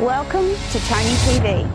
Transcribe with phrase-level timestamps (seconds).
[0.00, 1.68] Welcome to Tony TV.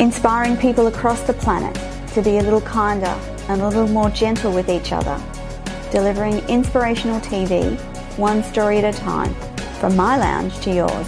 [0.00, 1.72] Inspiring people across the planet
[2.14, 3.16] to be a little kinder
[3.48, 5.22] and a little more gentle with each other.
[5.92, 7.78] Delivering inspirational TV,
[8.18, 9.32] one story at a time,
[9.78, 11.06] from my lounge to yours.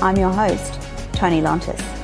[0.00, 0.80] I'm your host,
[1.12, 1.97] Tony Lontis.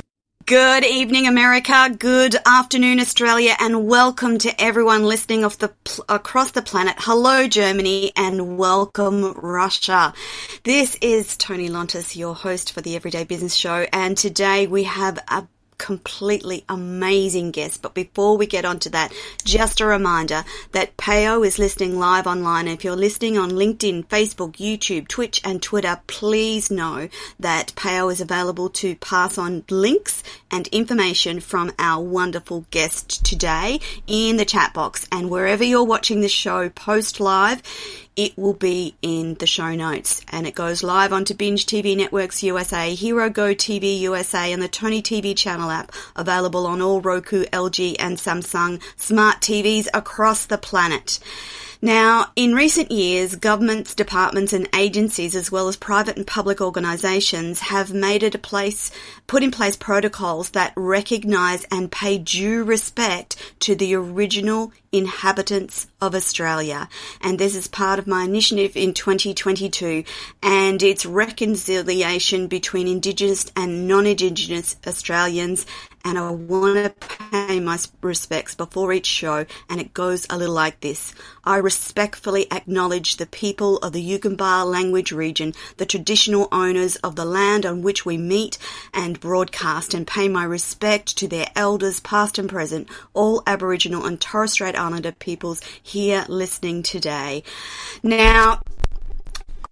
[0.47, 1.89] Good evening, America.
[1.97, 6.93] Good afternoon, Australia, and welcome to everyone listening off the pl- across the planet.
[6.99, 10.13] Hello, Germany, and welcome, Russia.
[10.61, 15.17] This is Tony Lontis, your host for the Everyday Business Show, and today we have
[15.29, 17.81] a completely amazing guest.
[17.81, 22.27] But before we get on to that, just a reminder that Payo is listening live
[22.27, 22.67] online.
[22.67, 28.21] if you're listening on LinkedIn, Facebook, YouTube, Twitch, and Twitter, please know that Payo is
[28.21, 34.73] available to pass on links and information from our wonderful guest today in the chat
[34.73, 35.07] box.
[35.11, 37.61] And wherever you're watching this show post live,
[38.15, 42.43] it will be in the show notes and it goes live onto Binge TV Networks
[42.43, 47.43] USA, Hero Go TV USA and the Tony TV channel app available on all Roku,
[47.45, 51.19] LG and Samsung smart TVs across the planet.
[51.85, 57.59] Now, in recent years, governments, departments and agencies as well as private and public organisations
[57.59, 58.89] have made it a place,
[59.27, 66.15] put in place protocols that recognise and pay due respect to the original inhabitants of
[66.15, 66.89] Australia.
[67.21, 70.05] And this is part of my initiative in 2022
[70.41, 75.67] and it's reconciliation between Indigenous and non-Indigenous Australians
[76.05, 80.53] and I want to pay my respects before each show, and it goes a little
[80.53, 81.15] like this.
[81.43, 87.25] I respectfully acknowledge the people of the Yugambeh language region, the traditional owners of the
[87.25, 88.59] land on which we meet
[88.93, 94.21] and broadcast, and pay my respect to their elders, past and present, all Aboriginal and
[94.21, 97.41] Torres Strait Islander peoples here listening today.
[98.03, 98.61] Now,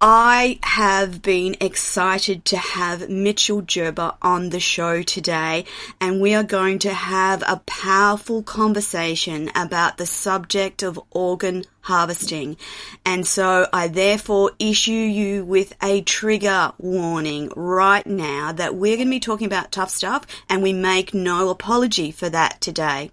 [0.06, 5.64] I have been excited to have Mitchell Gerber on the show today,
[5.98, 12.56] and we are going to have a powerful conversation about the subject of organ harvesting.
[13.04, 19.08] And so I therefore issue you with a trigger warning right now that we're going
[19.08, 23.10] to be talking about tough stuff and we make no apology for that today.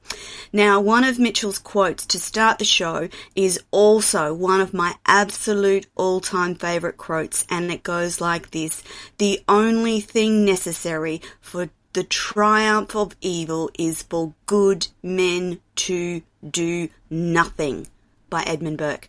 [0.54, 5.88] Now, one of Mitchell's quotes to start the show is also one of my absolute
[5.96, 8.84] all time favorite quotes and it goes like this.
[9.18, 16.88] The only thing necessary for the triumph of evil is for good men to do
[17.10, 17.88] nothing
[18.32, 19.08] by Edmund Burke.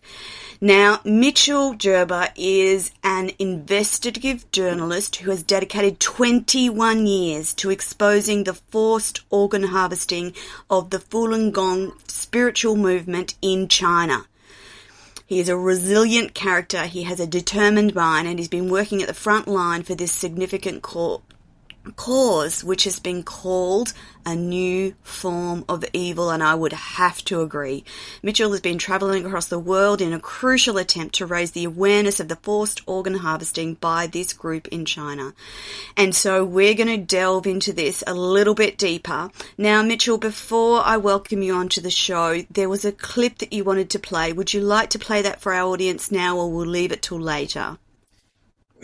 [0.61, 8.53] Now, Mitchell Gerber is an investigative journalist who has dedicated 21 years to exposing the
[8.53, 10.35] forced organ harvesting
[10.69, 14.27] of the Falun Gong spiritual movement in China.
[15.27, 19.09] He is a resilient character, he has a determined mind, and he's been working at
[19.09, 20.83] the front line for this significant
[21.97, 23.93] cause which has been called
[24.25, 27.85] a new form of evil, and I would have to agree.
[28.23, 32.21] Mitchell has been travelling across the world in a crucial attempt to raise the awareness
[32.21, 35.35] of the forced organ harvesting by this group in China.
[35.97, 39.31] And so we're going to delve into this a little bit deeper.
[39.59, 43.65] Now, Mitchell, before I welcome you onto the show, there was a clip that you
[43.65, 44.33] wanted to play.
[44.33, 47.19] Would you like to play that for our audience now, or we'll leave it till
[47.19, 47.79] later?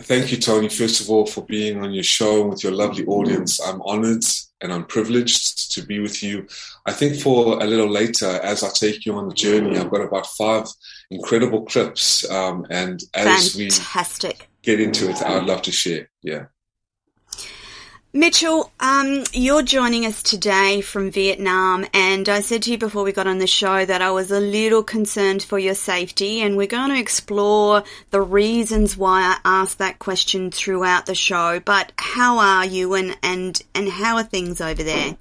[0.01, 3.59] Thank you, Tony, first of all, for being on your show with your lovely audience.
[3.59, 4.23] I'm honored
[4.61, 6.47] and I'm privileged to be with you.
[6.85, 10.01] I think for a little later, as I take you on the journey, I've got
[10.01, 10.67] about five
[11.11, 12.29] incredible clips.
[12.29, 14.47] Um, and as Fantastic.
[14.49, 16.09] we get into it, I'd love to share.
[16.23, 16.45] Yeah.
[18.11, 23.11] Mitchell, um, you're joining us today from Vietnam, and I said to you before we
[23.11, 26.65] got on the show that I was a little concerned for your safety, and we're
[26.65, 31.59] going to explore the reasons why I asked that question throughout the show.
[31.59, 35.15] But how are you, and and and how are things over there?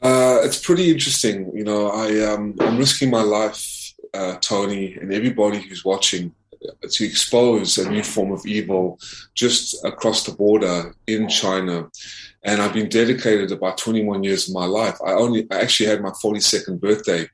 [0.00, 1.50] Uh, it's pretty interesting.
[1.54, 6.34] You know, I um, I'm risking my life, uh, Tony, and everybody who's watching
[6.88, 8.98] to expose a new form of evil
[9.34, 11.88] just across the border in China.
[12.42, 14.98] And I've been dedicated about 21 years of my life.
[15.04, 17.28] I only, I actually had my 42nd birthday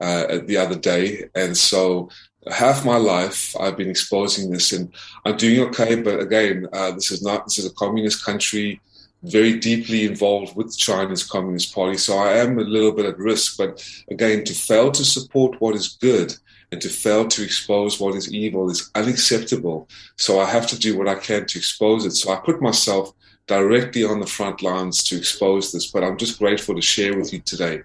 [0.00, 1.28] uh, the other day.
[1.34, 2.08] And so
[2.50, 4.92] half my life I've been exposing this and
[5.24, 6.00] I'm doing okay.
[6.00, 8.80] But again, uh, this is not, this is a communist country
[9.22, 11.98] very deeply involved with China's Communist Party.
[11.98, 13.58] So I am a little bit at risk.
[13.58, 16.34] But again, to fail to support what is good
[16.72, 19.88] and to fail to expose what is evil is unacceptable.
[20.16, 22.12] So I have to do what I can to expose it.
[22.12, 23.12] So I put myself
[23.46, 27.32] directly on the front lines to expose this, but I'm just grateful to share with
[27.32, 27.82] you today.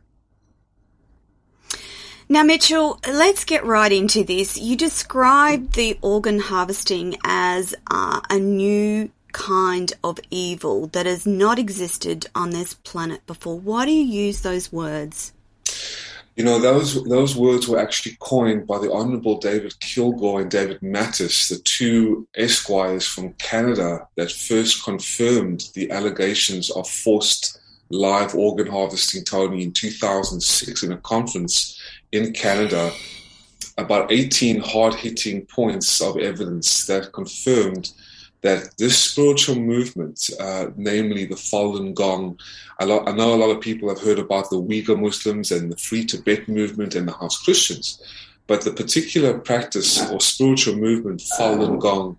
[2.27, 4.57] Now, Mitchell, let's get right into this.
[4.57, 11.59] You described the organ harvesting as uh, a new kind of evil that has not
[11.59, 13.59] existed on this planet before.
[13.59, 15.33] Why do you use those words?
[16.35, 20.81] You know, those those words were actually coined by the Honorable David Kilgour and David
[20.81, 27.57] Matas, the two esquires from Canada that first confirmed the allegations of forced
[27.89, 32.91] live organ harvesting, Tony, in 2006 in a conference in Canada.
[33.77, 37.91] About 18 hard hitting points of evidence that confirmed
[38.45, 42.39] that this spiritual movement, uh, namely the Falun Gong,
[42.79, 45.77] I, I, know a lot of people have heard about the Uyghur Muslims and the
[45.77, 47.99] Free Tibet movement and the House Christians,
[48.45, 52.17] but the particular practice or spiritual movement, Falun Gong,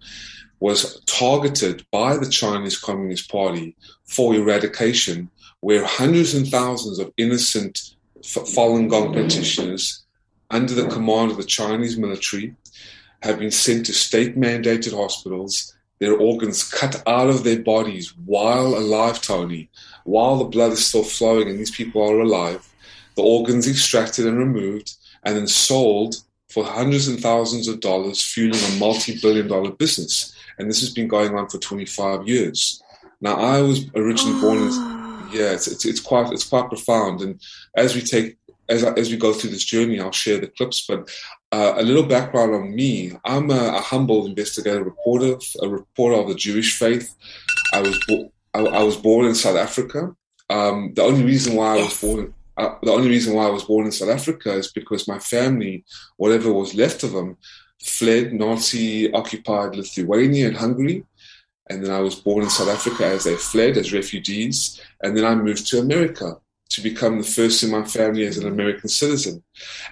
[0.58, 5.30] was targeted by the Chinese Communist Party for eradication,
[5.60, 10.02] where hundreds and thousands of innocent Falun Gong practitioners,
[10.50, 12.56] under the command of the Chinese military,
[13.22, 18.76] have been sent to state mandated hospitals their organs cut out of their bodies while
[18.76, 19.70] alive, Tony,
[20.04, 22.66] while the blood is still flowing and these people are alive,
[23.14, 24.94] the organs extracted and removed
[25.24, 26.16] and then sold
[26.50, 30.34] for hundreds and thousands of dollars, fueling a multi billion dollar business.
[30.58, 32.82] And this has been going on for 25 years.
[33.20, 35.30] Now, I was originally born in, ah.
[35.32, 37.20] yeah, it's, it's, it's, quite, it's quite profound.
[37.22, 37.40] And
[37.76, 38.36] as we take,
[38.68, 41.10] as, as we go through this journey, I'll share the clips, but
[41.56, 43.12] uh, a little background on me.
[43.24, 45.32] I'm a, a, humble investigative reporter,
[45.62, 47.14] a reporter of the Jewish faith.
[47.72, 50.14] I was bo- I, I, was born in South Africa.
[50.50, 53.64] Um, the only reason why I was born uh, the only reason why I was
[53.64, 55.84] born in South Africa is because my family,
[56.16, 57.36] whatever was left of them,
[57.82, 61.04] fled Nazi occupied Lithuania and Hungary.
[61.68, 64.80] And then I was born in South Africa as they fled as refugees.
[65.02, 66.36] And then I moved to America
[66.70, 69.42] to become the first in my family as an American citizen.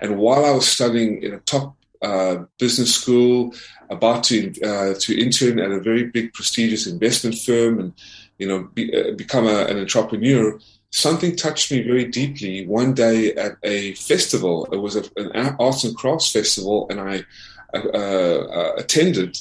[0.00, 3.54] And while I was studying in a top uh, business school,
[3.90, 7.92] about to uh, to intern at a very big prestigious investment firm, and
[8.38, 10.58] you know be, uh, become a, an entrepreneur,
[10.90, 12.66] something touched me very deeply.
[12.66, 17.24] One day at a festival, it was a, an arts and crafts festival, and I
[17.72, 19.38] uh, uh, attended,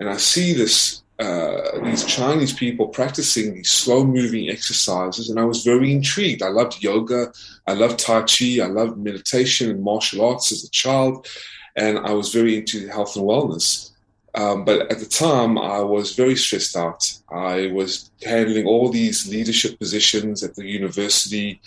[0.00, 5.44] and I see this uh, these Chinese people practicing these slow moving exercises, and I
[5.44, 6.42] was very intrigued.
[6.42, 7.32] I loved yoga,
[7.66, 11.28] I loved Tai Chi, I loved meditation and martial arts as a child,
[11.76, 13.90] and I was very into health and wellness.
[14.34, 17.02] Um, but at the time, I was very stressed out.
[17.30, 21.60] I was handling all these leadership positions at the university,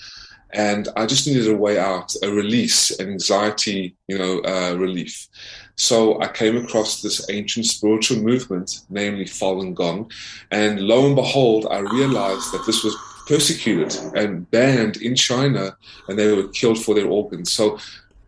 [0.51, 5.27] and I just needed a way out, a release, an anxiety, you know, uh, relief.
[5.75, 10.09] So I came across this ancient spiritual movement, namely Falun Gong,
[10.51, 12.95] and lo and behold, I realized that this was
[13.27, 15.75] persecuted and banned in China,
[16.07, 17.51] and they were killed for their organs.
[17.51, 17.77] So,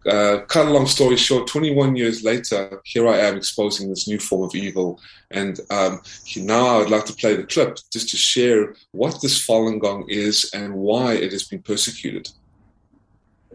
[0.06, 4.20] uh, cut a long story short, 21 years later, here I am exposing this new
[4.20, 5.02] form of evil.
[5.32, 6.02] And um,
[6.38, 10.06] now I would like to play the clip just to share what this Falun Gong
[10.08, 12.30] is and why it has been persecuted.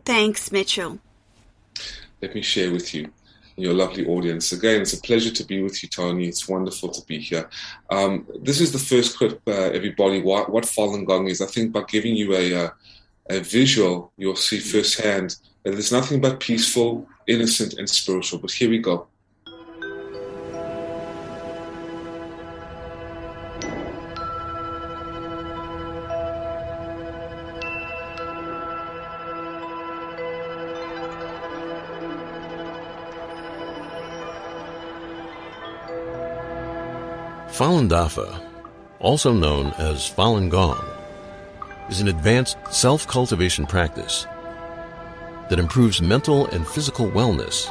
[0.04, 0.98] Thanks, Mitchell.
[2.20, 3.10] Let me share with you
[3.56, 4.52] your lovely audience.
[4.52, 6.26] Again, it's a pleasure to be with you, Tony.
[6.28, 7.48] It's wonderful to be here.
[7.90, 11.40] Um, this is the first clip, uh, everybody, what, what Falun Gong is.
[11.40, 12.70] I think by giving you a, a, uh,
[13.30, 18.40] a visual, you'll see firsthand that it's nothing but peaceful, innocent, and spiritual.
[18.40, 19.06] But here we go.
[37.52, 38.42] Falun Dafa,
[38.98, 40.82] also known as Falun Gong,
[41.90, 44.26] is an advanced self cultivation practice
[45.50, 47.68] that improves mental and physical wellness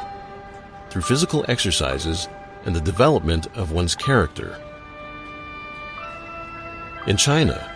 [0.88, 2.28] through physical exercises
[2.64, 4.56] and the development of one's character.
[7.08, 7.68] In China,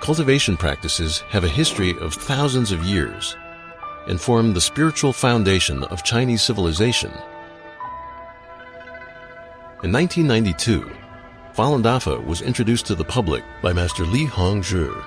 [0.00, 3.36] cultivation practices have a history of thousands of years
[4.08, 7.12] and form the spiritual foundation of Chinese civilization.
[9.84, 10.90] In 1992,
[11.54, 15.04] Falun Dafa was introduced to the public by Master Li Hongzhi.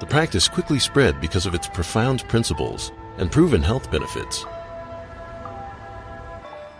[0.00, 4.42] The practice quickly spread because of its profound principles and proven health benefits.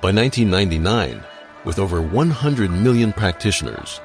[0.02, 1.22] By 1999,
[1.64, 4.00] with over 100 million practitioners,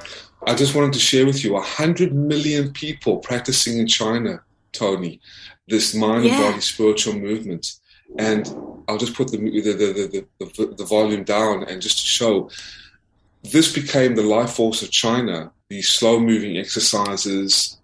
[0.46, 4.40] I just wanted to share with you 100 million people practicing in China,
[4.70, 5.20] Tony,
[5.66, 6.40] this mind yeah.
[6.40, 7.72] body spiritual movement.
[8.20, 8.46] And
[8.86, 12.50] I'll just put the, the, the, the, the volume down and just to show
[13.52, 15.50] this became the life force of China.
[15.68, 17.78] These slow moving exercises,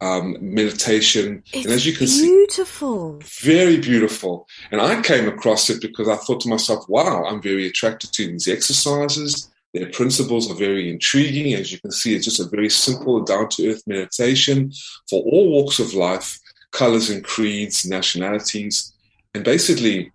[0.00, 2.18] um, meditation, it's and as you can beautiful.
[2.18, 4.46] see, beautiful, very beautiful.
[4.70, 8.26] And I came across it because I thought to myself, "Wow, I'm very attracted to
[8.26, 11.52] these exercises, Their principles are very intriguing.
[11.54, 14.72] As you can see, it's just a very simple, down to earth meditation
[15.10, 16.38] for all walks of life,
[16.72, 18.92] colors and creeds, nationalities.
[19.34, 20.10] And basically,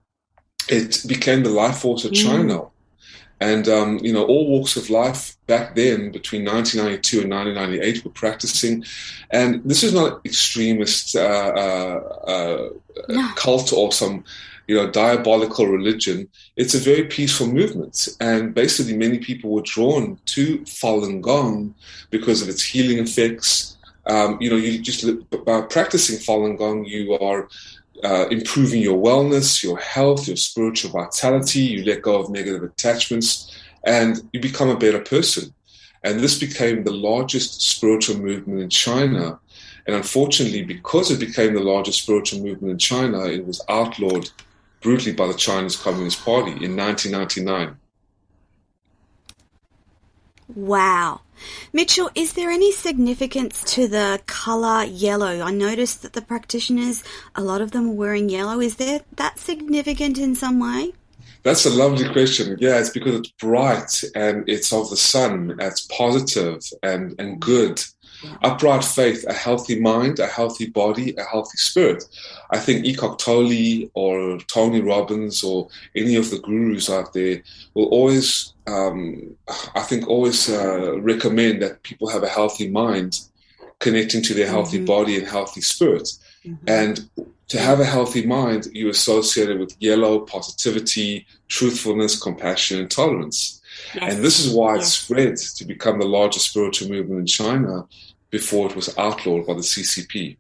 [0.69, 2.24] it became the life force of mm.
[2.24, 2.63] China.
[3.44, 8.12] And, um, you know, all walks of life back then between 1992 and 1998 were
[8.12, 8.86] practicing.
[9.32, 12.00] And this is not extremist uh, uh,
[12.34, 12.70] uh,
[13.10, 13.28] no.
[13.36, 14.24] cult or some
[14.68, 16.30] you know, diabolical religion.
[16.56, 18.08] It's a very peaceful movement.
[18.22, 21.76] And basically, many people were drawn to Falun Gong
[22.12, 23.76] because of its healing effects.
[24.06, 25.04] Um, you know, you just
[25.46, 27.50] by practicing Falun Gong, you are
[28.03, 31.60] uh, improving your wellness, your health, your spiritual vitality.
[31.60, 35.53] You let go of negative attachments and you become a better person.
[36.03, 39.39] And this became the largest spiritual movement in China.
[39.86, 44.29] And unfortunately, because it became the largest spiritual movement in China, it was outlawed
[44.81, 47.77] brutally by the Chinese Communist Party in 1999.
[50.55, 51.22] Wow.
[51.72, 55.41] Mitchell, is there any significance to the colour yellow?
[55.41, 57.03] I noticed that the practitioners,
[57.36, 58.60] a lot of them were wearing yellow.
[58.60, 60.93] Is there that significant in some way?
[61.43, 62.57] That's a lovely question.
[62.60, 65.57] Yeah, it's because it's bright and it's of the sun.
[65.60, 67.83] It's positive and, and good
[68.42, 72.03] upright faith, a healthy mind, a healthy body, a healthy spirit.
[72.51, 77.42] I think Eckhart Tolle or Tony Robbins or any of the gurus out there
[77.74, 79.36] will always, um,
[79.75, 83.20] I think, always uh, recommend that people have a healthy mind
[83.80, 84.86] connecting to their healthy mm-hmm.
[84.86, 86.10] body and healthy spirit.
[86.46, 86.65] Mm-hmm.
[86.68, 87.10] And
[87.50, 93.62] to have a healthy mind, you associate it with yellow, positivity, truthfulness, compassion, and tolerance.
[93.94, 94.13] Yes.
[94.13, 94.88] And this is why yes.
[94.88, 97.88] it spread to become the largest spiritual movement in China
[98.34, 100.38] before it was outlawed by the CCP.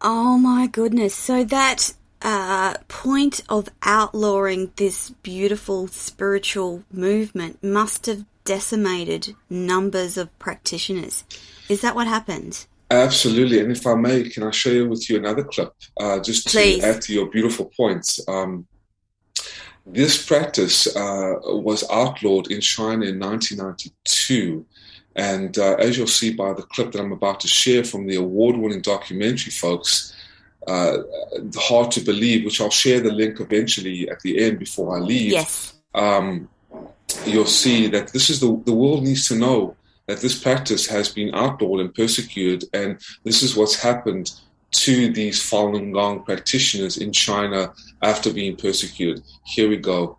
[0.00, 1.12] Oh my goodness.
[1.12, 1.92] So that
[2.22, 11.24] uh, point of outlawing this beautiful spiritual movement must have decimated numbers of practitioners.
[11.68, 12.64] Is that what happened?
[12.92, 13.58] Absolutely.
[13.58, 16.80] And if I may, can I share with you another clip uh, just Please.
[16.80, 18.20] to add to your beautiful points?
[18.28, 18.68] Um,
[19.84, 24.64] this practice uh, was outlawed in China in 1992
[25.14, 28.16] and uh, as you'll see by the clip that I'm about to share from the
[28.16, 30.14] award winning documentary, folks,
[30.66, 30.98] uh,
[31.54, 35.32] Hard to Believe, which I'll share the link eventually at the end before I leave.
[35.32, 35.74] Yes.
[35.94, 36.48] Um,
[37.26, 39.76] you'll see that this is the, the world needs to know
[40.06, 44.32] that this practice has been outlawed and persecuted, and this is what's happened
[44.70, 49.22] to these Falun Gong practitioners in China after being persecuted.
[49.44, 50.16] Here we go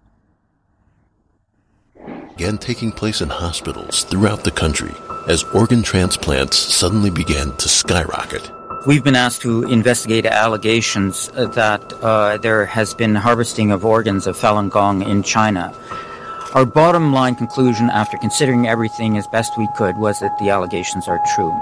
[2.36, 4.94] began taking place in hospitals throughout the country
[5.28, 8.52] as organ transplants suddenly began to skyrocket.
[8.88, 14.36] We've been asked to investigate allegations that uh, there has been harvesting of organs of
[14.36, 15.74] Falun Gong in China.
[16.56, 21.08] Our bottom line conclusion, after considering everything as best we could, was that the allegations
[21.08, 21.54] are true.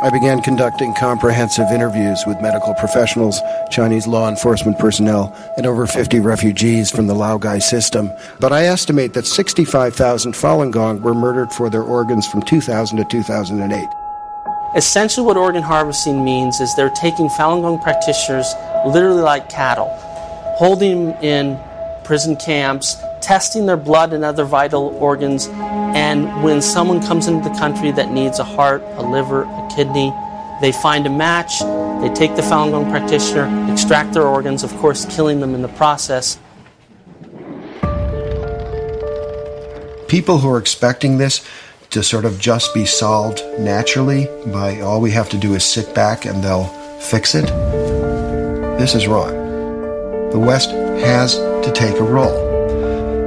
[0.00, 6.20] I began conducting comprehensive interviews with medical professionals, Chinese law enforcement personnel, and over 50
[6.20, 8.12] refugees from the Laogai system.
[8.38, 13.04] But I estimate that 65,000 Falun Gong were murdered for their organs from 2000 to
[13.06, 13.88] 2008.
[14.76, 18.54] Essentially, what organ harvesting means is they're taking Falun Gong practitioners
[18.86, 19.88] literally like cattle,
[20.58, 21.60] holding them in
[22.04, 25.48] prison camps, testing their blood and other vital organs.
[25.94, 30.12] And when someone comes into the country that needs a heart, a liver, a kidney,
[30.60, 31.60] they find a match,
[32.02, 35.68] they take the Falun Gong practitioner, extract their organs, of course, killing them in the
[35.68, 36.38] process.
[40.08, 41.46] People who are expecting this
[41.90, 45.94] to sort of just be solved naturally by all we have to do is sit
[45.94, 46.66] back and they'll
[47.00, 47.46] fix it,
[48.78, 49.32] this is wrong.
[50.30, 52.46] The West has to take a role.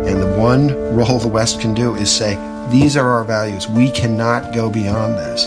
[0.08, 2.36] And the one role the West can do is say,
[2.72, 3.68] these are our values.
[3.68, 5.46] We cannot go beyond this.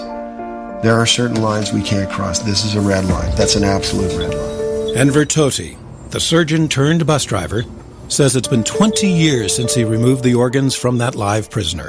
[0.85, 2.41] There are certain lines we can't cross.
[2.41, 3.35] This is a red line.
[3.37, 4.97] That's an absolute red line.
[4.97, 5.79] Enver Tohti,
[6.11, 7.65] the surgeon turned bus driver,
[8.09, 11.89] says it's been 20 years since he removed the organs from that live prisoner.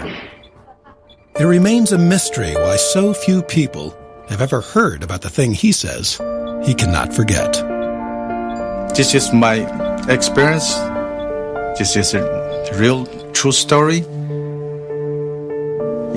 [1.38, 3.94] It remains a mystery why so few people
[4.30, 6.18] have ever heard about the thing he says
[6.64, 7.54] he cannot forget.
[8.96, 9.56] This is my
[10.10, 10.74] experience.
[11.78, 14.06] This is a real true story.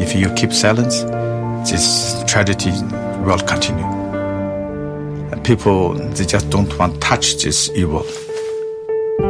[0.08, 1.02] If you keep silence,
[1.70, 2.70] this tragedy
[3.26, 3.84] will continue.
[5.30, 8.06] And people, they just don't want to touch this evil.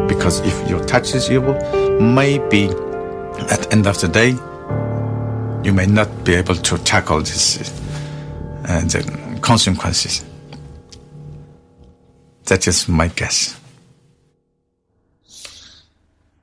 [0.07, 1.55] Because if you touch this evil,
[2.01, 2.67] maybe
[3.51, 4.37] at the end of the day,
[5.67, 7.59] you may not be able to tackle this
[8.69, 10.25] uh, the consequences.
[12.45, 13.59] That is my guess.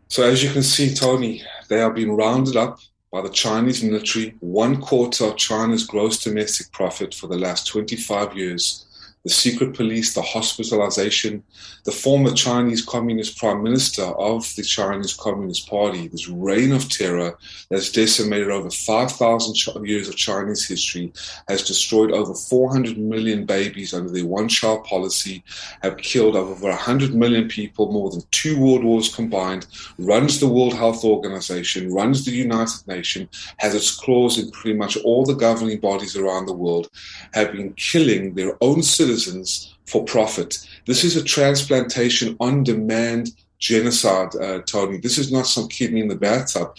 [0.10, 2.80] So as you can see, Tony, they are being rounded up
[3.16, 8.36] by the Chinese military, one quarter of China's gross domestic profit for the last 25
[8.36, 8.85] years
[9.26, 11.42] the secret police, the hospitalization,
[11.84, 17.36] the former Chinese Communist Prime Minister of the Chinese Communist Party, this reign of terror
[17.72, 21.12] that's decimated over 5,000 years of Chinese history,
[21.48, 25.44] has destroyed over 400 million babies under their one child policy,
[25.82, 29.66] have killed over 100 million people, more than two world wars combined,
[29.98, 34.98] runs the World Health Organization, runs the United Nations, has its claws in pretty much
[34.98, 36.90] all the governing bodies around the world,
[37.34, 40.58] have been killing their own citizens citizens for profit.
[40.86, 44.98] This is a transplantation on demand genocide, uh, Tony.
[44.98, 46.76] This is not some kidney in the bathtub.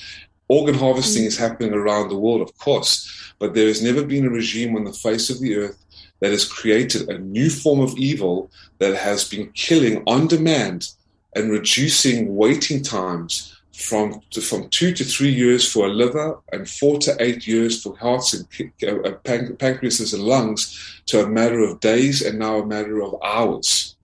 [0.48, 1.26] Organ harvesting mm.
[1.26, 4.84] is happening around the world, of course, but there has never been a regime on
[4.84, 5.84] the face of the earth
[6.20, 10.88] that has created a new form of evil that has been killing on demand
[11.34, 16.68] and reducing waiting times from to, from two to three years for a liver and
[16.68, 18.46] four to eight years for hearts and
[18.82, 19.12] uh, uh
[19.58, 23.94] pancreases and lungs to a matter of days and now a matter of hours.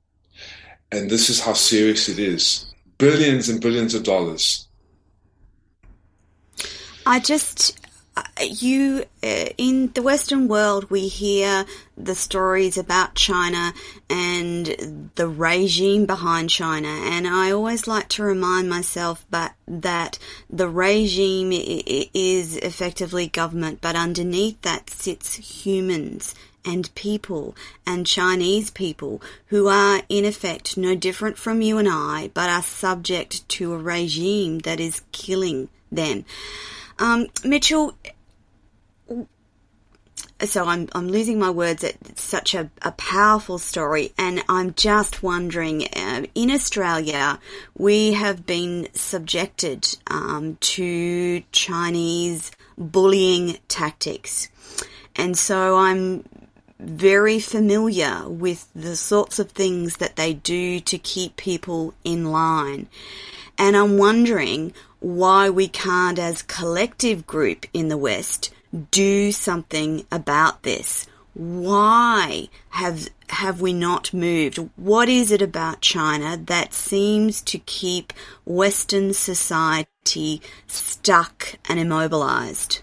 [0.90, 2.66] And this is how serious it is.
[2.98, 4.68] Billions and billions of dollars.
[7.06, 7.80] I just
[8.50, 11.64] you uh, in the western world we hear
[11.96, 13.72] the stories about china
[14.08, 20.18] and the regime behind china and i always like to remind myself but that
[20.50, 26.34] the regime is effectively government but underneath that sits humans
[26.64, 32.30] and people and Chinese people who are in effect no different from you and I,
[32.34, 36.25] but are subject to a regime that is killing them.
[36.99, 37.94] Um, Mitchell,
[40.44, 41.84] so I'm, I'm losing my words.
[41.84, 47.38] It's such a, a powerful story, and I'm just wondering uh, in Australia,
[47.76, 54.49] we have been subjected um, to Chinese bullying tactics.
[55.14, 56.24] And so I'm
[56.78, 62.88] very familiar with the sorts of things that they do to keep people in line.
[63.59, 68.50] And I'm wondering why we can't, as collective group in the West,
[68.90, 71.06] do something about this.
[71.35, 74.58] Why have have we not moved?
[74.76, 78.12] What is it about China that seems to keep
[78.44, 82.82] Western society stuck and immobilized?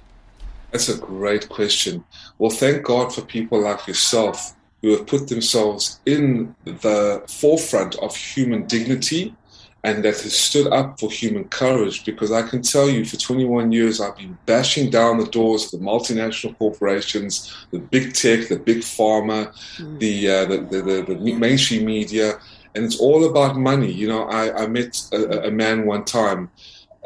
[0.71, 2.03] That's a great question.
[2.39, 8.15] Well, thank God for people like yourself who have put themselves in the forefront of
[8.15, 9.35] human dignity
[9.83, 13.71] and that has stood up for human courage because I can tell you for 21
[13.71, 18.59] years I've been bashing down the doors of the multinational corporations, the big tech, the
[18.59, 19.99] big pharma, mm.
[19.99, 22.39] the, uh, the, the, the, the, mainstream media,
[22.75, 23.91] and it's all about money.
[23.91, 26.51] You know, I, I met a, a man one time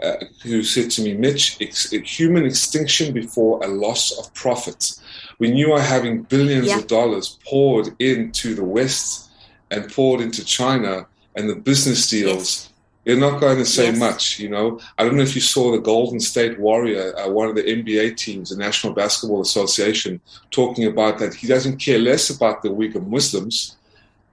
[0.02, 5.02] uh, who said to me, Mitch, ex- human extinction before a loss of profits.
[5.38, 6.80] When you are having billions yeah.
[6.80, 9.30] of dollars poured into the West
[9.72, 12.70] and poured into China, and the business deals,
[13.06, 14.00] you're not going to say yes.
[14.00, 14.40] much.
[14.40, 17.56] You know, I don't know if you saw the Golden State Warrior, uh, one of
[17.56, 22.62] the NBA teams, the National Basketball Association, talking about that he doesn't care less about
[22.62, 23.76] the Uyghur Muslims.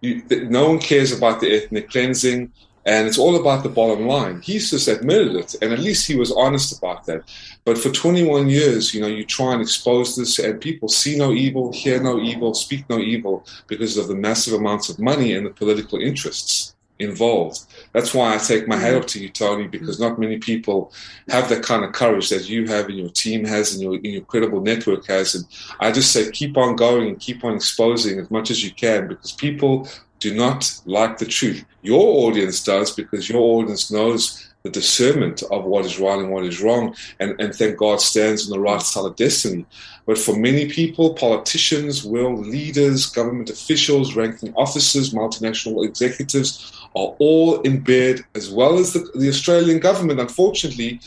[0.01, 2.53] You, no one cares about the ethnic cleansing,
[2.87, 4.41] and it's all about the bottom line.
[4.41, 7.25] He's just admitted it, and at least he was honest about that.
[7.65, 11.33] But for 21 years, you know, you try and expose this, and people see no
[11.33, 15.45] evil, hear no evil, speak no evil because of the massive amounts of money and
[15.45, 17.65] the political interests involved.
[17.93, 18.99] That's why I take my hat mm.
[19.01, 20.93] off to you, Tony, because not many people
[21.29, 24.07] have that kind of courage that you have and your team has and your, and
[24.07, 25.35] your credible network has.
[25.35, 25.45] And
[25.81, 29.09] I just say keep on going and keep on exposing as much as you can
[29.09, 29.89] because people
[30.21, 31.65] do not like the truth.
[31.83, 36.45] Your audience does because your audience knows the discernment of what is right and what
[36.45, 39.65] is wrong, and, and thank God stands on the right side of destiny.
[40.05, 47.61] But for many people, politicians, world leaders, government officials, ranking officers, multinational executives are all
[47.63, 51.01] in bed, as well as the, the Australian government, unfortunately,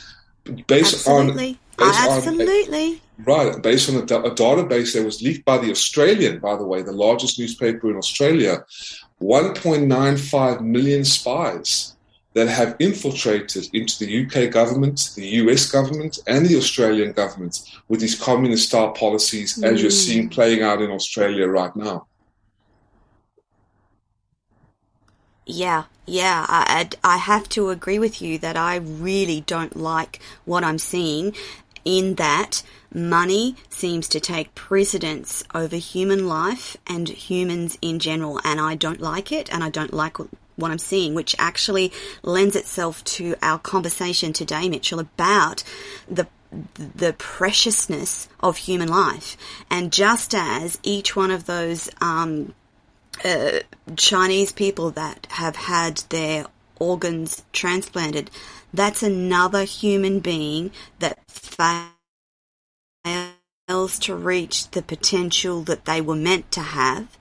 [0.68, 1.50] based Absolutely.
[1.50, 1.58] on.
[1.78, 2.92] Based Absolutely.
[2.94, 6.66] On, right, based on a, a database that was leaked by the Australian, by the
[6.66, 8.64] way, the largest newspaper in Australia,
[9.22, 11.96] 1.95 million spies
[12.34, 18.00] that have infiltrated into the UK government, the US government, and the Australian government with
[18.00, 19.72] these communist style policies, mm.
[19.72, 20.30] as you're seeing hmm.
[20.30, 22.08] playing out in Australia right now.
[25.46, 30.64] Yeah, yeah, I, I have to agree with you that I really don't like what
[30.64, 31.36] I'm seeing
[31.84, 38.60] in that money seems to take precedence over human life and humans in general, and
[38.60, 40.18] I don't like it, and I don't like
[40.56, 45.64] what I'm seeing, which actually lends itself to our conversation today, Mitchell, about
[46.08, 46.28] the
[46.76, 49.36] the preciousness of human life.
[49.72, 52.54] And just as each one of those um,
[53.24, 53.60] uh,
[53.96, 56.46] Chinese people that have had their
[56.80, 58.30] organs transplanted,
[58.74, 61.90] that's another human being that fails
[64.00, 67.18] to reach the potential that they were meant to have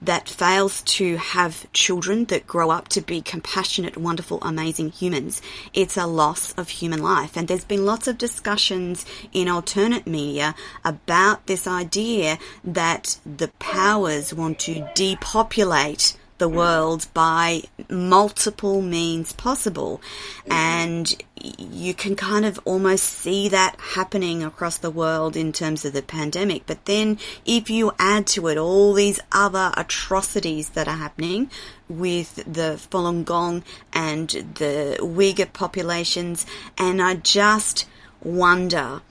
[0.00, 5.42] that fails to have children that grow up to be compassionate, wonderful, amazing humans.
[5.74, 7.36] It's a loss of human life.
[7.36, 14.32] And there's been lots of discussions in alternate media about this idea that the powers
[14.32, 20.00] want to depopulate the world by multiple means possible.
[20.42, 20.52] Mm-hmm.
[20.52, 25.92] And you can kind of almost see that happening across the world in terms of
[25.92, 26.66] the pandemic.
[26.66, 31.50] But then if you add to it all these other atrocities that are happening
[31.88, 36.46] with the Falun Gong and the Uyghur populations,
[36.76, 37.86] and I just
[38.22, 39.02] wonder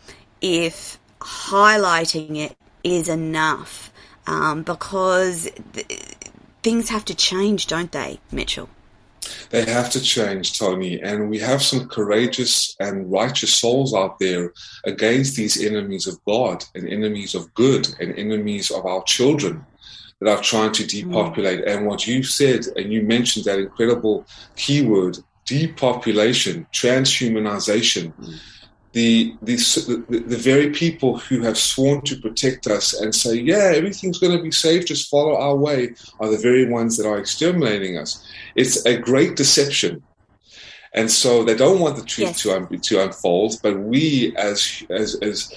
[0.41, 3.91] if highlighting it is enough.
[4.25, 5.87] Um, because th-
[6.61, 8.69] things have to change, don't they, Mitchell?
[9.49, 11.01] They have to change, Tony.
[11.01, 14.53] And we have some courageous and righteous souls out there
[14.85, 19.65] against these enemies of God and enemies of good and enemies of our children
[20.19, 21.65] that are trying to depopulate.
[21.65, 21.77] Mm.
[21.77, 28.13] And what you said, and you mentioned that incredible keyword, depopulation, transhumanization.
[28.13, 28.39] Mm
[28.97, 29.57] the, the,
[30.09, 34.35] the, the very people who have sworn to protect us and say, yeah, everything's going
[34.35, 38.25] to be safe, just follow our way, are the very ones that are exterminating us.
[38.55, 40.01] It's a great deception.
[40.95, 42.41] And so they don't want the truth yes.
[42.41, 45.53] to, um, to unfold, but we as, as, as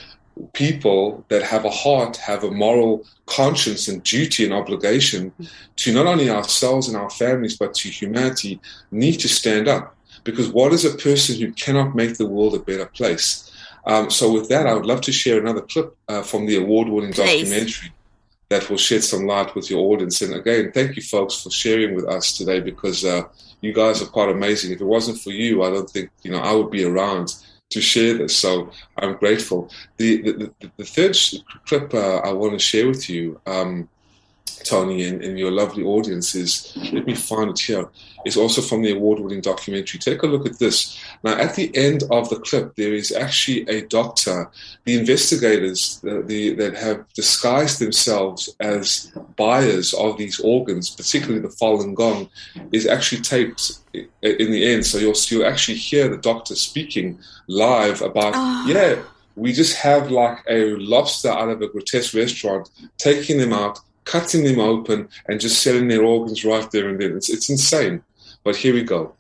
[0.53, 5.33] people that have a heart, have a moral conscience and duty and obligation
[5.77, 10.49] to not only ourselves and our families, but to humanity, need to stand up because
[10.49, 13.51] what is a person who cannot make the world a better place?
[13.87, 16.89] Um, so, with that, I would love to share another clip uh, from the award
[16.89, 17.93] winning documentary
[18.51, 20.21] that will shed some light with your audience.
[20.23, 23.23] And again, thank you, folks, for sharing with us today because uh,
[23.61, 24.73] you guys are quite amazing.
[24.73, 27.35] If it wasn't for you, I don't think you know I would be around
[27.71, 28.37] to share this.
[28.37, 29.71] So I'm grateful.
[29.97, 31.17] The the, the, the third
[31.67, 33.41] clip uh, I want to share with you.
[33.47, 33.89] Um,
[34.65, 37.89] Tony, and, and, your lovely audience is, let me find it here.
[38.25, 39.99] It's also from the award winning documentary.
[39.99, 40.99] Take a look at this.
[41.23, 44.51] Now, at the end of the clip, there is actually a doctor,
[44.85, 51.49] the investigators the, the, that have disguised themselves as buyers of these organs, particularly the
[51.49, 52.29] Falun Gong,
[52.73, 54.85] is actually taped in the end.
[54.87, 58.67] So you'll, you'll actually hear the doctor speaking live about, oh.
[58.69, 59.03] yeah,
[59.37, 62.69] we just have like a lobster out of a grotesque restaurant,
[62.99, 67.17] taking them out cutting them open and just selling their organs right there and then.
[67.17, 68.03] It's, it's insane.
[68.45, 69.15] But here we go.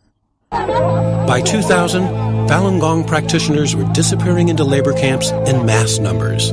[0.50, 2.02] By 2000,
[2.48, 6.50] Falun Gong practitioners were disappearing into labor camps in mass numbers.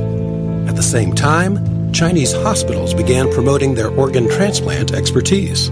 [0.68, 5.70] At the same time, Chinese hospitals began promoting their organ transplant expertise.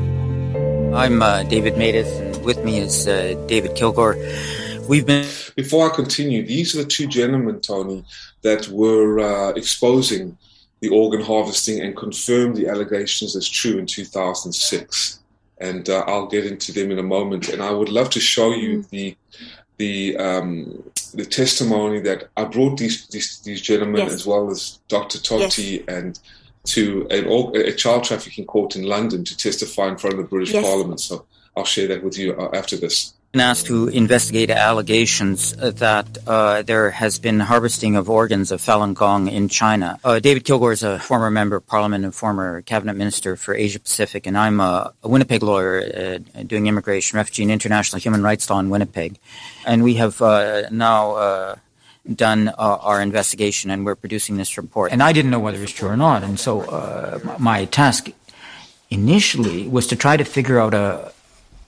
[0.97, 4.17] I'm uh, David Matas, and with me is uh, David Kilgour.
[4.89, 5.29] We've been.
[5.55, 8.05] Before I continue, these are the two gentlemen, Tony,
[8.43, 10.39] that were uh, exposing
[10.81, 15.21] the organ harvesting and confirmed the allegations as true in 2006.
[15.59, 17.49] And uh, I'll get into them in a moment.
[17.49, 18.89] And I would love to show you mm.
[18.91, 19.17] the
[19.79, 20.83] the um,
[21.15, 24.13] the testimony that I brought these these, these gentlemen yes.
[24.13, 25.19] as well as Dr.
[25.19, 25.85] Tohti yes.
[25.89, 26.19] and
[26.65, 30.53] to an, a child trafficking court in London to testify in front of the British
[30.53, 30.65] yes.
[30.65, 31.01] Parliament.
[31.01, 31.25] So
[31.57, 36.91] I'll share that with you uh, after this asked to investigate allegations that uh, there
[36.91, 39.99] has been harvesting of organs of Falun Gong in China.
[40.05, 43.81] Uh, David Kilgour is a former member of parliament and former cabinet minister for Asia
[43.81, 48.49] Pacific, and I'm a, a Winnipeg lawyer uh, doing immigration, refugee, and international human rights
[48.49, 49.19] law in Winnipeg.
[49.65, 51.57] And we have uh, now uh,
[52.15, 54.93] done uh, our investigation, and we're producing this report.
[54.93, 58.11] And I didn't know whether it was true or not, and so my task
[58.91, 61.13] initially was to try to figure out a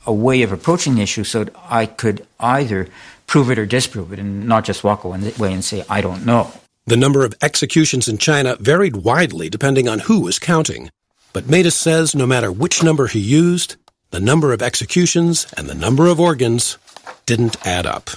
[0.08, 2.88] a way of approaching the issue so I could either
[3.26, 6.50] prove it or disprove it and not just walk away and say, I don't know.
[6.86, 10.90] The number of executions in China varied widely depending on who was counting.
[11.34, 13.76] But Matas says no matter which number he used,
[14.10, 16.78] the number of executions and the number of organs
[17.28, 18.08] didn't add up.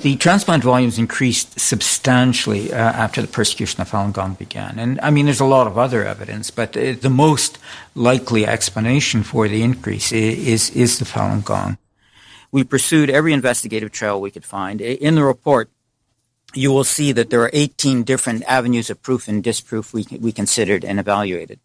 [0.00, 4.78] The transplant volumes increased substantially uh, after the persecution of Falun Gong began.
[4.78, 7.58] And I mean, there's a lot of other evidence, but uh, the most
[7.96, 11.78] likely explanation for the increase is, is the Falun Gong.
[12.52, 14.80] We pursued every investigative trail we could find.
[14.80, 15.68] In the report,
[16.54, 20.30] you will see that there are 18 different avenues of proof and disproof we, we
[20.30, 21.58] considered and evaluated.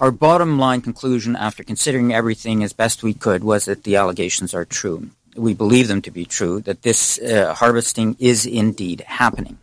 [0.00, 4.54] Our bottom line conclusion after considering everything as best we could was that the allegations
[4.54, 9.58] are true we believe them to be true, that this uh, harvesting is indeed happening.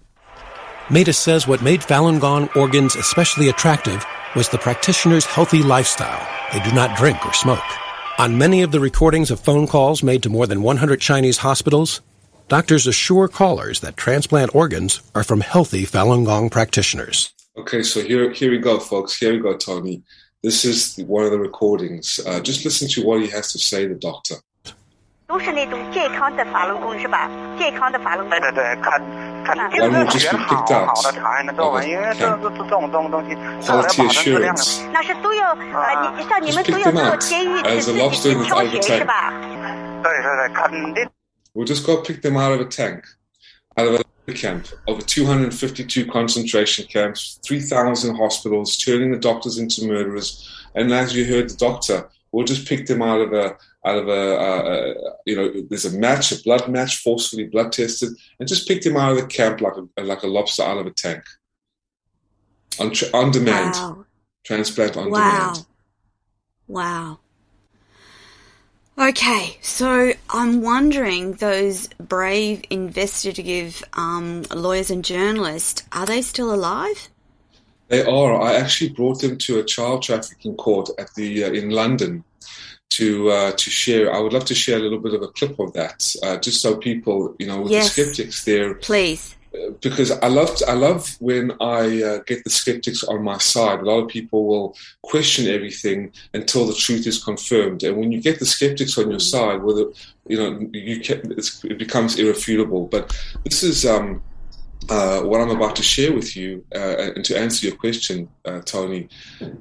[0.90, 4.06] Maida says what made Falun Gong organs especially attractive
[4.36, 6.28] was the practitioner's healthy lifestyle.
[6.52, 7.64] They do not drink or smoke.
[8.18, 12.02] On many of the recordings of phone calls made to more than 100 Chinese hospitals,
[12.50, 17.34] doctors assure callers that transplant organs are from healthy Falun Gong practitioners.
[17.58, 19.18] Okay, so here, here we go, folks.
[19.18, 20.04] Here we go, Tony.
[20.44, 22.20] This is one of the recordings.
[22.26, 24.36] Uh, just listen to what he has to say, the doctor.
[25.31, 27.29] 都是那种健康的法轮功是吧？
[27.59, 28.39] 健康的法轮功。
[28.39, 28.93] 对对对，看
[29.45, 34.63] 看这个学好好的才能够，因为这这这种种东西，为了保证质量的。
[34.93, 39.33] 那是都要呃，你像你们都要做监狱去自己去挑选是吧？
[40.03, 41.09] 对对对，肯定。
[41.55, 43.05] We'll just go pick them out of a tank,
[43.79, 50.47] out of a camp, over 252 concentration camps, 3,000 hospitals, turning the doctors into murderers.
[50.75, 54.08] And as you heard the doctor, we'll just pick them out of a out of
[54.08, 54.94] a, uh,
[55.26, 58.96] you know, there's a match, a blood match, forcefully blood tested, and just picked him
[58.98, 61.24] out of the camp like a, like a lobster out of a tank.
[62.80, 63.74] On, tra- on demand.
[63.74, 64.06] Wow.
[64.44, 65.20] Transplant on Wow.
[65.50, 65.66] demand.
[66.68, 67.20] Wow.
[68.98, 77.10] Okay, so I'm wondering those brave investigative um, lawyers and journalists, are they still alive?
[77.88, 78.40] They are.
[78.40, 82.24] I actually brought them to a child trafficking court at the uh, in London
[82.92, 84.14] to uh, to share.
[84.14, 86.62] I would love to share a little bit of a clip of that, uh, just
[86.62, 87.96] so people, you know, with Yes.
[87.96, 89.36] the skeptics there, Please.
[89.82, 93.80] because I love I love when I uh, get the skeptics on my side.
[93.80, 98.22] A lot of people will question everything until the truth is confirmed, and when you
[98.22, 99.86] get the skeptics on your side, whether
[100.28, 102.88] you know you can, it's, it becomes irrefutable.
[102.88, 103.04] But
[103.46, 104.22] this is um,
[104.90, 108.60] uh, what I'm about to share with you, uh, and to answer your question, uh,
[108.62, 109.08] Tony.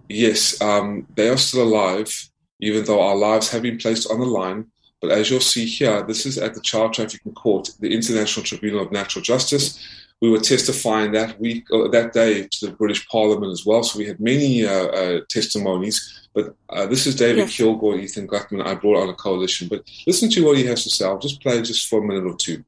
[0.08, 2.29] Yes, um, they are still alive,
[2.60, 4.66] even though our lives have been placed on the line.
[5.00, 8.82] But as you'll see here, this is at the Child Trafficking Court, the International Tribunal
[8.82, 9.78] of Natural Justice.
[10.20, 13.82] We were testifying that week, or that day, to the British Parliament as well.
[13.82, 16.28] So we had many uh, uh, testimonies.
[16.34, 17.56] But uh, this is David Yes.
[17.56, 18.66] Kilgour, Ethan Gutmann.
[18.66, 19.68] I brought on a coalition.
[19.68, 21.06] But listen to what he has to say.
[21.06, 22.62] I'll just play just for a minute or two.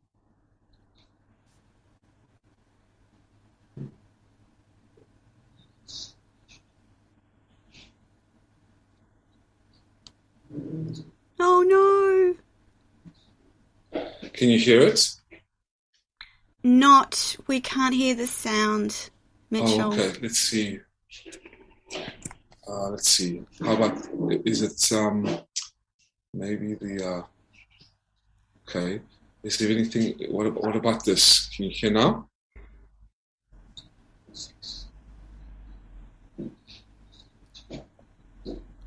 [11.39, 12.35] Oh no.
[14.33, 15.15] Can you hear it?
[16.63, 17.37] Not.
[17.47, 19.11] We can't hear the sound,
[19.51, 19.81] Mitchell.
[19.81, 20.13] Oh, okay.
[20.23, 20.81] Let's see.
[22.69, 23.43] Uh, let's see.
[23.61, 23.99] How about
[24.47, 25.29] is it um
[26.33, 27.23] maybe the uh
[28.69, 29.01] okay.
[29.43, 31.49] Is there anything what what about this?
[31.49, 32.29] Can you hear now?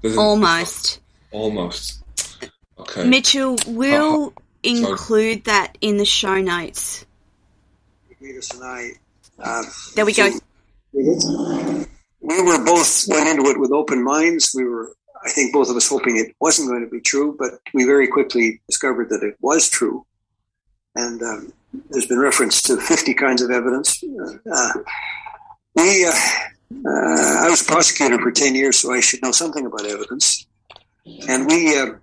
[0.02, 1.02] Does Almost.
[1.36, 2.02] Almost.
[2.80, 3.04] Okay.
[3.04, 4.34] Mitchell, we'll sorry.
[4.64, 7.06] include that in the show notes.
[8.22, 8.92] Davis and I.
[9.96, 10.32] There we go.
[10.94, 14.54] we were both went into it with open minds.
[14.56, 14.96] We were,
[15.26, 18.08] I think, both of us hoping it wasn't going to be true, but we very
[18.08, 20.06] quickly discovered that it was true.
[20.96, 21.54] And um,
[21.90, 24.02] there's been reference to 50 kinds of evidence.
[24.50, 24.74] Uh,
[25.76, 29.66] we, uh, uh, I was a prosecutor for 10 years, so I should know something
[29.66, 30.48] about evidence.
[31.28, 31.94] And we, uh,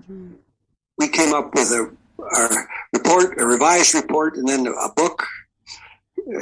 [0.99, 5.25] we came up with a, our report, a revised report, and then a book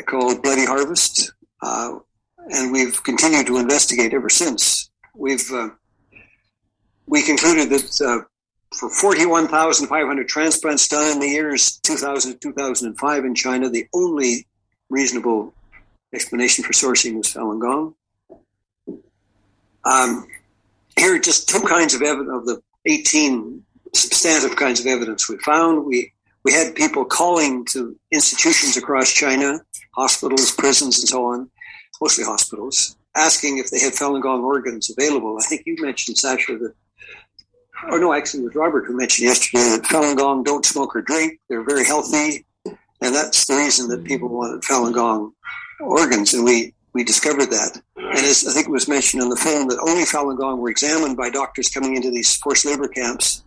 [0.07, 1.33] called Bloody Harvest.
[1.63, 1.99] Uh,
[2.53, 4.91] and we've continued to investigate ever since.
[5.15, 5.71] We've uh,
[7.07, 8.25] we concluded that uh,
[8.75, 14.47] for 41,500 transplants done in the years 2000 to 2005 in China, the only
[14.89, 15.53] reasonable
[16.15, 17.95] explanation for sourcing was Falun Gong.
[19.85, 20.29] Um,
[21.01, 25.39] here are just two kinds of evidence of the 18 substantive kinds of evidence we
[25.39, 25.87] found.
[25.87, 26.13] We
[26.45, 29.61] we had people calling to institutions across China,
[29.95, 31.51] hospitals, prisons, and so on,
[32.01, 35.37] mostly hospitals, asking if they had Falun Gong organs available.
[35.39, 36.75] I think you mentioned, Sasha, that,
[37.91, 41.03] or no, actually, it was Robert who mentioned yesterday that Falun Gong don't smoke or
[41.03, 41.39] drink.
[41.51, 42.47] They're very healthy.
[43.03, 45.33] And that's the reason that people wanted Falun Gong
[45.81, 46.33] organs.
[46.33, 47.81] And we, we discovered that.
[47.97, 50.71] And as I think it was mentioned in the film, that only Falun Gong were
[50.71, 53.43] examined by doctors coming into these forced labor camps.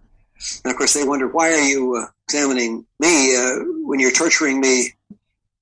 [0.63, 4.59] And of course, they wondered, why are you uh, examining me uh, when you're torturing
[4.59, 4.93] me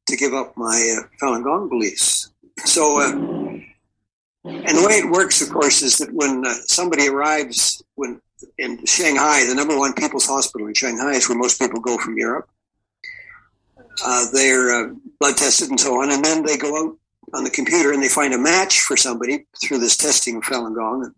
[0.08, 2.32] to give up my uh, Falun Gong beliefs?
[2.66, 3.12] So, uh,
[4.44, 8.22] and the way it works, of course, is that when uh, somebody arrives when
[8.58, 12.18] in Shanghai, the number one people's hospital in Shanghai is where most people go from
[12.18, 12.50] Europe.
[14.04, 16.98] Uh, they're blood tested and so on, and then they go out
[17.34, 20.76] on the computer and they find a match for somebody through this testing of Falun
[20.76, 21.14] Gong.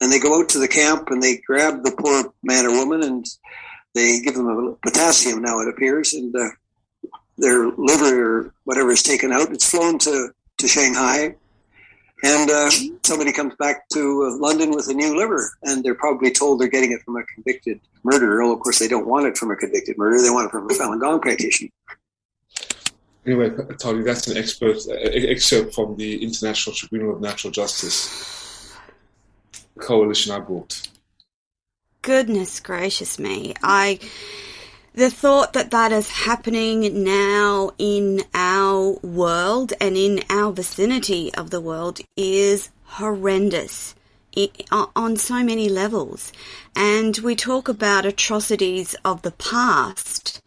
[0.00, 3.02] And they go out to the camp and they grab the poor man or woman
[3.02, 3.24] and
[3.94, 6.48] they give them a potassium now it appears and uh,
[7.38, 9.52] their liver or whatever is taken out.
[9.52, 11.36] It's flown to, to Shanghai.
[12.22, 12.70] And uh,
[13.02, 16.68] somebody comes back to uh, London with a new liver, and they're probably told they're
[16.68, 18.42] getting it from a convicted murderer.
[18.42, 20.64] Well, of course, they don't want it from a convicted murderer; they want it from
[20.64, 21.70] a Falun Gong practitioner.
[23.26, 28.74] Anyway, Tony, that's an expert uh, excerpt from the International Tribunal of Natural Justice
[29.78, 30.88] coalition I brought.
[32.02, 33.54] Goodness gracious me!
[33.62, 33.98] I
[34.92, 41.50] the thought that that is happening now in our world and in our vicinity of
[41.50, 43.94] the world is horrendous
[44.70, 46.32] on so many levels.
[46.76, 50.40] And we talk about atrocities of the past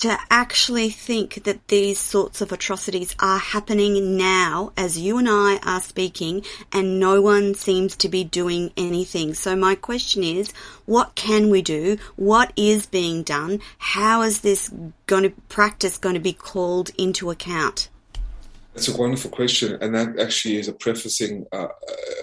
[0.00, 5.58] to actually think that these sorts of atrocities are happening now as you and I
[5.64, 9.34] are speaking and no one seems to be doing anything.
[9.34, 10.52] So my question is,
[10.84, 11.98] what can we do?
[12.16, 13.60] What is being done?
[13.78, 14.70] How is this
[15.06, 17.88] going to practice going to be called into account?
[18.76, 21.68] That's a wonderful question, and that actually is a prefacing, uh,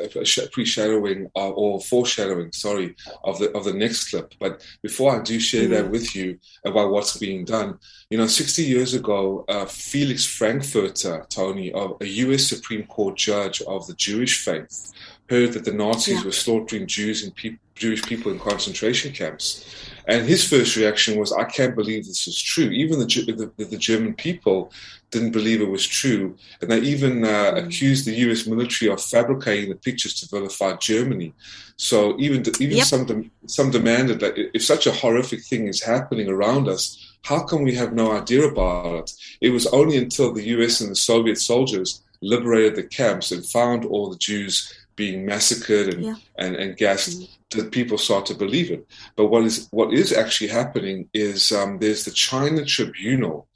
[0.03, 4.35] a pre-shadowing uh, or foreshadowing, sorry, of the of the next clip.
[4.39, 5.73] But before I do share mm-hmm.
[5.73, 7.79] that with you about what's being done,
[8.11, 12.45] you know, 60 years ago, uh, Felix Frankfurter, Tony, of a U.S.
[12.45, 14.93] Supreme Court judge of the Jewish faith,
[15.31, 16.25] heard that the Nazis yeah.
[16.25, 19.65] were slaughtering Jews and pe- Jewish people in concentration camps.
[20.07, 22.69] And his first reaction was, I can't believe this is true.
[22.69, 24.71] Even the, the, the German people
[25.11, 26.35] didn't believe it was true.
[26.61, 27.65] And they even uh, mm.
[27.65, 31.33] accused the US military of fabricating the pictures to vilify Germany.
[31.77, 32.85] So even, even yep.
[32.85, 37.43] some, de- some demanded that if such a horrific thing is happening around us, how
[37.43, 39.13] come we have no idea about it?
[39.39, 43.85] It was only until the US and the Soviet soldiers liberated the camps and found
[43.85, 46.15] all the Jews being massacred and, yeah.
[46.37, 47.42] and, and gassed mm-hmm.
[47.53, 48.85] That people start to believe it.
[49.15, 53.47] But what is what is actually happening is um, there's the China Tribunal,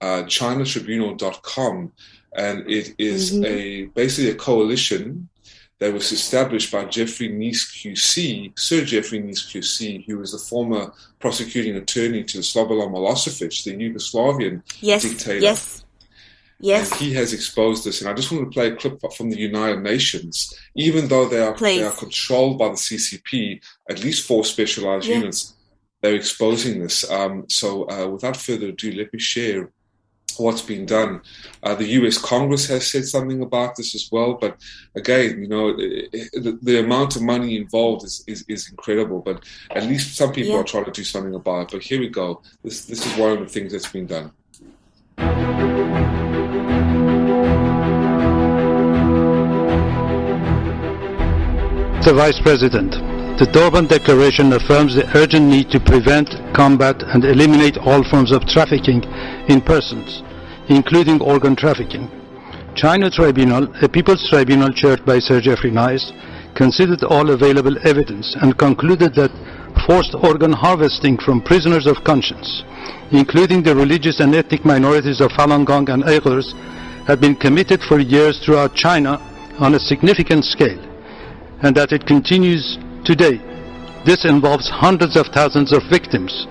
[0.00, 1.92] uh, ChinaTribunal.com,
[2.36, 3.44] and it is mm-hmm.
[3.44, 5.28] a basically a coalition
[5.82, 10.92] that was established by Geoffrey Nice QC, Sir Geoffrey Nice QC, who was the former
[11.18, 15.40] prosecuting attorney to Slobodan Milosevic, the Yugoslavian yes, dictator.
[15.40, 15.84] Yes.
[16.62, 16.92] Yes.
[16.92, 18.00] And he has exposed this.
[18.00, 20.56] And I just want to play a clip from the United Nations.
[20.76, 25.16] Even though they are, they are controlled by the CCP, at least four specialized yeah.
[25.16, 25.54] units,
[26.00, 27.08] they're exposing this.
[27.10, 29.72] Um, so uh, without further ado, let me share
[30.36, 31.20] what's been done.
[31.64, 32.16] Uh, the U.S.
[32.16, 34.56] Congress has said something about this as well, but
[34.94, 39.18] again, you know, the, the amount of money involved is, is, is, incredible.
[39.18, 40.60] But at least some people yeah.
[40.60, 41.72] are trying to do something about it.
[41.72, 42.40] But here we go.
[42.62, 44.32] This this is one of the things that's been done.
[52.02, 52.16] Mr.
[52.16, 52.90] Vice President,
[53.38, 58.44] the Durban Declaration affirms the urgent need to prevent, combat and eliminate all forms of
[58.44, 59.04] trafficking
[59.46, 60.24] in persons,
[60.66, 62.10] including organ trafficking.
[62.74, 66.10] China Tribunal, a People's Tribunal chaired by Sir Geoffrey Nice,
[66.56, 69.30] considered all available evidence and concluded that
[69.86, 72.64] forced organ harvesting from prisoners of conscience,
[73.12, 76.50] including the religious and ethnic minorities of Falun Gong and Uyghurs,
[77.06, 79.22] had been committed for years throughout China
[79.60, 80.91] on a significant scale
[81.62, 83.38] and that it continues today.
[84.04, 86.46] This involves hundreds of thousands of victims.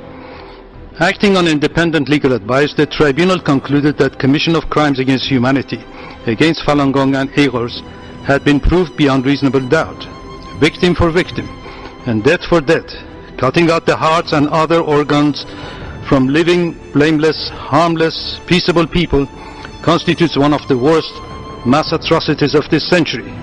[0.99, 5.83] Acting on independent legal advice, the tribunal concluded that commission of crimes against humanity
[6.27, 7.81] against Falun Gong and Uyghurs
[8.25, 9.97] had been proved beyond reasonable doubt,
[10.59, 11.47] victim for victim,
[12.05, 12.89] and death for death,
[13.37, 15.43] cutting out the hearts and other organs
[16.07, 19.25] from living, blameless, harmless, peaceable people
[19.81, 21.13] constitutes one of the worst
[21.65, 23.33] mass atrocities of this century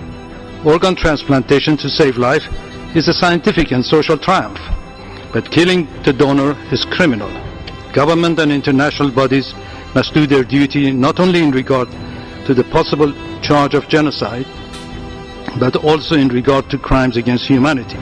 [0.65, 2.43] organ transplantation to save life
[2.97, 4.59] is a scientific and social triumph.
[5.33, 7.31] But killing the donor is criminal.
[7.93, 9.55] Government and international bodies
[9.95, 11.89] must do their duty not only in regard
[12.47, 14.47] to the possible charge of genocide,
[15.61, 17.99] but also in regard to crimes against humanity,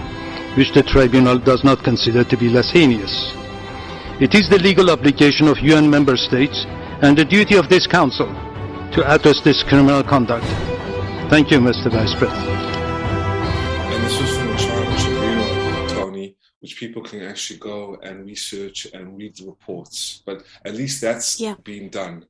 [0.56, 3.32] which the tribunal does not consider to be less heinous.
[4.20, 6.64] It is the legal obligation of UN member states
[7.02, 8.28] and the duty of this Council
[8.92, 10.75] to address this criminal conduct.
[11.28, 11.90] Thank you, Mr.
[11.90, 12.46] Vice President.
[12.46, 18.86] And this was from the China Tribunal, Tony, which people can actually go and research
[18.94, 20.22] and read the reports.
[20.24, 21.56] But at least that's yeah.
[21.64, 22.26] being done.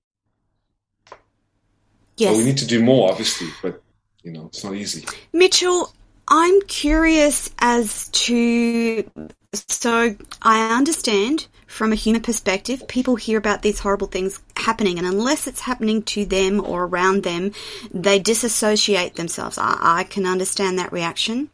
[2.17, 2.33] Yes.
[2.33, 3.83] But we need to do more, obviously, but
[4.23, 5.05] you know, it's not easy.
[5.35, 5.93] Mitchell,
[6.29, 9.05] I'm curious as to
[9.53, 15.07] so I understand from a human perspective, people hear about these horrible things happening, and
[15.07, 17.53] unless it's happening to them or around them,
[17.93, 19.59] they disassociate themselves.
[19.59, 21.51] I, I can understand that reaction.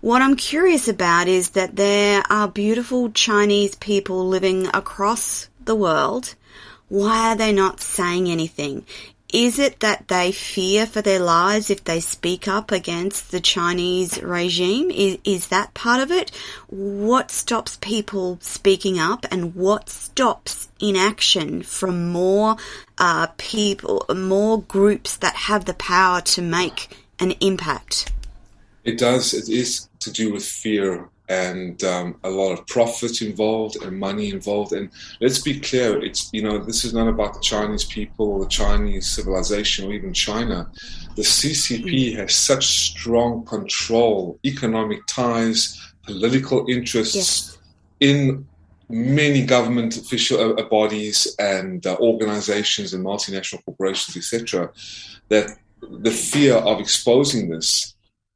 [0.00, 6.34] What I'm curious about is that there are beautiful Chinese people living across the world.
[6.88, 8.86] why are they not saying anything?
[9.32, 14.20] Is it that they fear for their lives if they speak up against the Chinese
[14.20, 14.90] regime?
[14.90, 16.32] Is, is that part of it?
[16.68, 22.56] What stops people speaking up and what stops inaction from more
[22.98, 28.12] uh, people, more groups that have the power to make an impact?
[28.82, 29.32] It does.
[29.32, 34.30] It is to do with fear and um, a lot of profit involved and money
[34.30, 34.72] involved.
[34.72, 38.40] And let's be clear, it's you know this is not about the Chinese people or
[38.40, 40.68] the Chinese civilization or even China.
[41.14, 42.16] The CCP mm.
[42.16, 47.58] has such strong control, economic ties, political interests yes.
[48.00, 48.46] in
[48.88, 54.68] many government official uh, bodies and uh, organizations and multinational corporations, etc.,
[55.28, 55.48] that
[55.80, 57.94] the fear of exposing this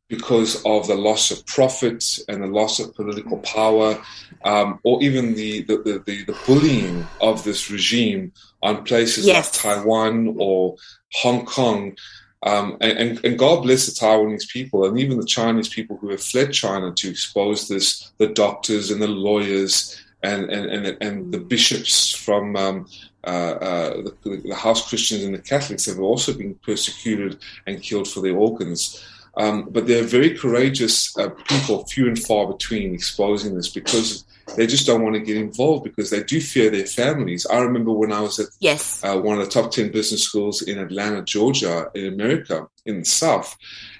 [0.08, 4.00] because of the loss of profit and the loss of political power,
[4.44, 8.32] um, or even the, the, the, the, bullying of this regime
[8.62, 9.64] on places yes.
[9.64, 10.76] like Taiwan or
[11.14, 11.96] Hong Kong.
[12.42, 16.22] Um, and, and, God bless the Taiwanese people and even the Chinese people who have
[16.22, 21.38] fled China to expose this, the doctors and the lawyers and, and, and, and the
[21.38, 22.86] bishops from um,
[23.26, 28.08] uh, uh, the, the, house Christians and the Catholics have also been persecuted and killed
[28.08, 29.02] for their organs.
[29.36, 34.24] Um, but they're very courageous uh, people, few and far between, exposing this because
[34.56, 37.46] they just don't want to get involved because they do fear their families.
[37.46, 39.02] I remember when I was at yes.
[39.02, 43.04] uh, one of the top 10 business schools in Atlanta, Georgia, in America, in the
[43.04, 43.56] South.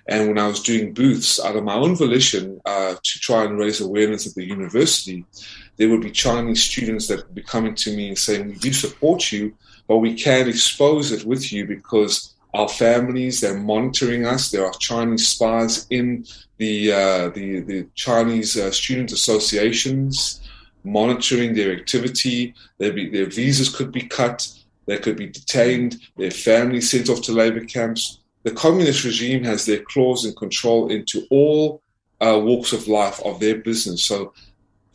[0.07, 3.59] And when I was doing booths out of my own volition uh, to try and
[3.59, 5.25] raise awareness at the university,
[5.77, 8.73] there would be Chinese students that would be coming to me and saying, We do
[8.73, 9.55] support you,
[9.89, 13.41] but we can't expose it with you because our families.
[13.41, 14.51] They're monitoring us.
[14.51, 16.25] There are Chinese spies in
[16.59, 20.41] the uh, the, the Chinese uh, student associations
[20.85, 22.55] monitoring their activity.
[22.79, 24.49] Be, their visas could be cut.
[24.87, 25.97] They could be detained.
[26.17, 28.21] Their families sent off to labor camps.
[28.43, 31.83] The communist regime has their claws and control into all
[32.21, 34.05] uh, walks of life of their business.
[34.05, 34.35] So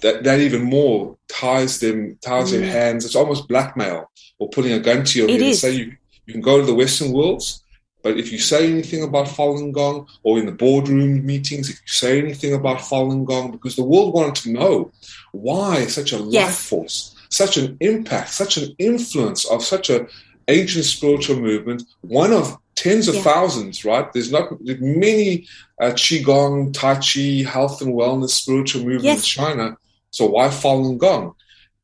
[0.01, 2.59] that, that even more ties them ties mm.
[2.59, 3.05] their hands.
[3.05, 5.97] It's almost blackmail or putting a gun to your head and say you
[6.29, 7.63] you can go to the Western worlds,
[8.03, 11.87] but if you say anything about Falun Gong or in the boardroom meetings, if you
[11.87, 14.91] say anything about Falun Gong, because the world wanted to know
[15.31, 16.45] why such a yes.
[16.45, 20.07] life force, such an impact, such an influence of such a
[20.47, 23.21] ancient spiritual movement, one of tens of yeah.
[23.23, 24.13] thousands, right?
[24.13, 25.47] There's not many
[25.81, 29.17] uh, Qigong, Tai Chi, health and wellness spiritual movement yes.
[29.17, 29.77] in China.
[30.11, 31.33] So why Falun Gong?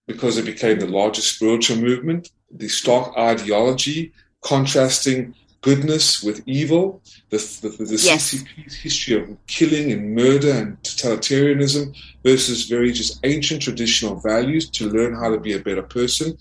[0.05, 4.13] Because it became the largest spiritual movement, the stock ideology,
[4.45, 8.35] contrasting goodness with evil, the, the, the yes.
[8.35, 14.87] CCP's history of killing and murder and totalitarianism versus very just ancient traditional values to
[14.87, 16.37] learn how to be a better person.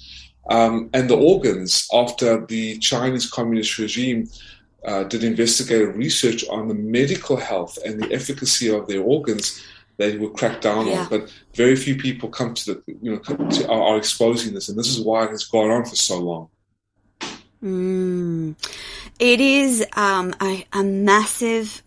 [0.51, 4.29] Um, and the organs after the Chinese communist regime
[4.85, 9.65] uh, did investigative research on the medical health and the efficacy of their organs
[9.97, 11.01] they were cracked down yeah.
[11.01, 11.09] on.
[11.09, 14.69] But very few people come to the, you know, to, are, are exposing this.
[14.69, 16.49] And this is why it has gone on for so long.
[17.65, 18.57] Mm.
[19.19, 21.83] It is um, a, a, massive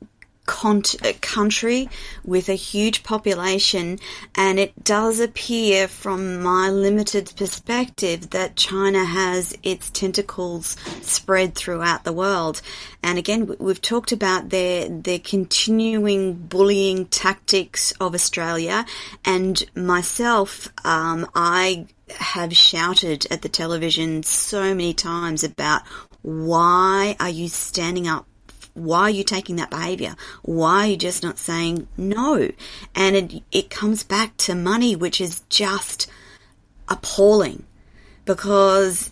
[0.47, 1.89] country
[2.23, 3.99] with a huge population,
[4.33, 12.03] and it does appear, from my limited perspective, that China has its tentacles spread throughout
[12.03, 12.61] the world.
[13.03, 18.85] And again, we've talked about their their continuing bullying tactics of Australia,
[19.23, 21.87] and myself, um, I
[22.19, 25.81] have shouted at the television so many times about
[26.21, 28.25] why are you standing up?
[28.77, 30.15] Why are you taking that behavior?
[30.43, 32.51] Why are you just not saying no?
[32.95, 36.09] And it, it comes back to money, which is just
[36.87, 37.65] appalling
[38.25, 39.11] because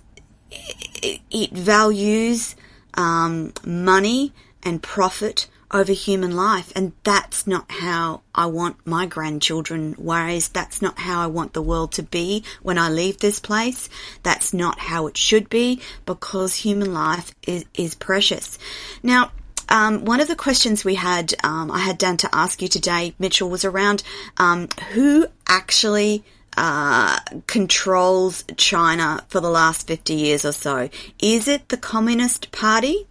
[0.52, 2.56] it, it values
[2.94, 6.72] um, money and profit over human life.
[6.76, 10.54] And that's not how I want my grandchildren raised.
[10.54, 13.90] That's not how I want the world to be when I leave this place.
[14.24, 18.58] That's not how it should be because human life is, is precious.
[19.04, 19.32] Now,
[19.70, 23.16] um, one of the questions we had, um, I had Dan to ask you today,
[23.20, 24.04] Mitchell, was around
[24.38, 26.24] um, who actually
[26.58, 30.90] uh, controls China for the last 50 years or so.
[31.20, 33.08] Is it the Communist Party?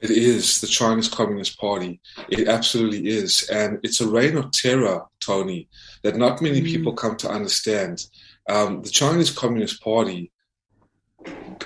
[0.00, 2.00] It is the Chinese Communist Party.
[2.28, 3.48] It absolutely is.
[3.50, 5.68] And it's a reign of terror, Tony,
[6.02, 6.66] that not many mm.
[6.66, 8.06] people come to understand.
[8.48, 10.32] Um, the Chinese Communist Party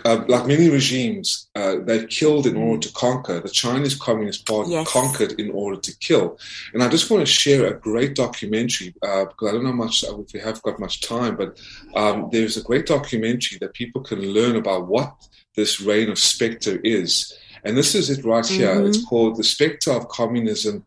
[0.04, 3.40] uh, like many regimes, uh, they killed in order to conquer.
[3.40, 4.90] The Chinese Communist Party yes.
[4.90, 6.38] conquered in order to kill.
[6.72, 10.04] And I just want to share a great documentary uh, because I don't know much
[10.04, 11.58] if we have got much time, but
[11.94, 15.12] um, there's a great documentary that people can learn about what
[15.56, 17.36] this reign of spectre is.
[17.64, 18.76] And this is it right here.
[18.76, 18.86] Mm-hmm.
[18.86, 20.84] It's called The Spectre of Communism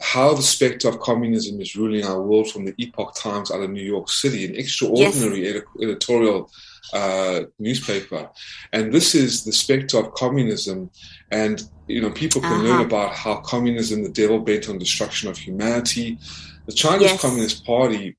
[0.00, 3.70] how the spectre of communism is ruling our world from the Epoch Times out of
[3.70, 5.62] New York City, an extraordinary yes.
[5.82, 6.50] editorial
[6.92, 8.30] uh, newspaper.
[8.72, 10.90] And this is the spectre of communism.
[11.32, 12.62] And, you know, people can uh-huh.
[12.62, 16.18] learn about how communism, the devil bent on destruction of humanity.
[16.66, 17.20] The Chinese yes.
[17.20, 18.16] Communist Party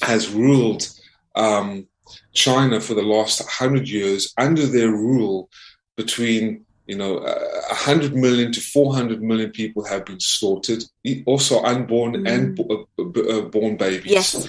[0.00, 0.88] has ruled
[1.34, 1.86] um,
[2.32, 5.50] China for the last hundred years under their rule
[5.96, 10.84] between you know, uh, 100 million to 400 million people have been slaughtered,
[11.24, 12.28] also unborn mm.
[12.28, 14.12] and uh, born babies.
[14.12, 14.46] Yes.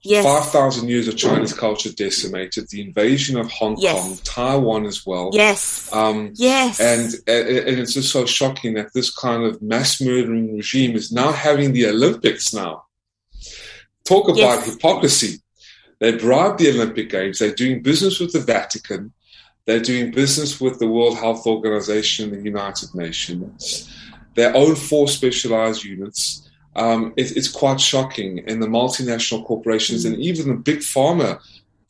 [0.00, 0.24] Yes.
[0.24, 3.94] 5,000 years of Chinese culture decimated, the invasion of Hong yes.
[3.94, 5.32] Kong, Taiwan as well.
[5.34, 5.92] Yes.
[5.92, 6.80] Um, yes.
[6.80, 11.30] And, and it's just so shocking that this kind of mass murdering regime is now
[11.30, 12.84] having the Olympics now.
[14.04, 14.72] Talk about yes.
[14.72, 15.42] hypocrisy.
[16.00, 17.38] They bribed the Olympic Games.
[17.38, 19.12] They're doing business with the Vatican.
[19.66, 23.88] They're doing business with the World Health Organization, the United Nations.
[24.34, 28.44] Their own four specialized units um, it, it's quite shocking.
[28.46, 31.40] And the multinational corporations and even the big pharma,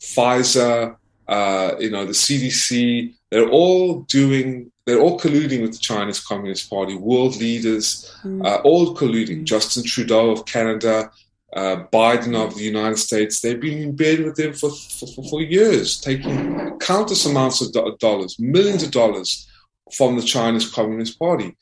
[0.01, 0.97] Pfizer,
[1.29, 6.68] uh, you know, the CDC, they're all doing, they're all colluding with the Chinese Communist
[6.68, 8.45] Party, world leaders, mm.
[8.45, 9.45] uh, all colluding.
[9.45, 11.11] Justin Trudeau of Canada,
[11.55, 15.40] uh, Biden of the United States, they've been in bed with them for, for, for
[15.42, 19.48] years, taking countless amounts of do- dollars, millions of dollars
[19.92, 21.57] from the Chinese Communist Party.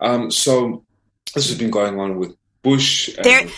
[0.00, 0.84] Um, so
[1.34, 3.10] this has been going on with Bush.
[3.22, 3.48] there,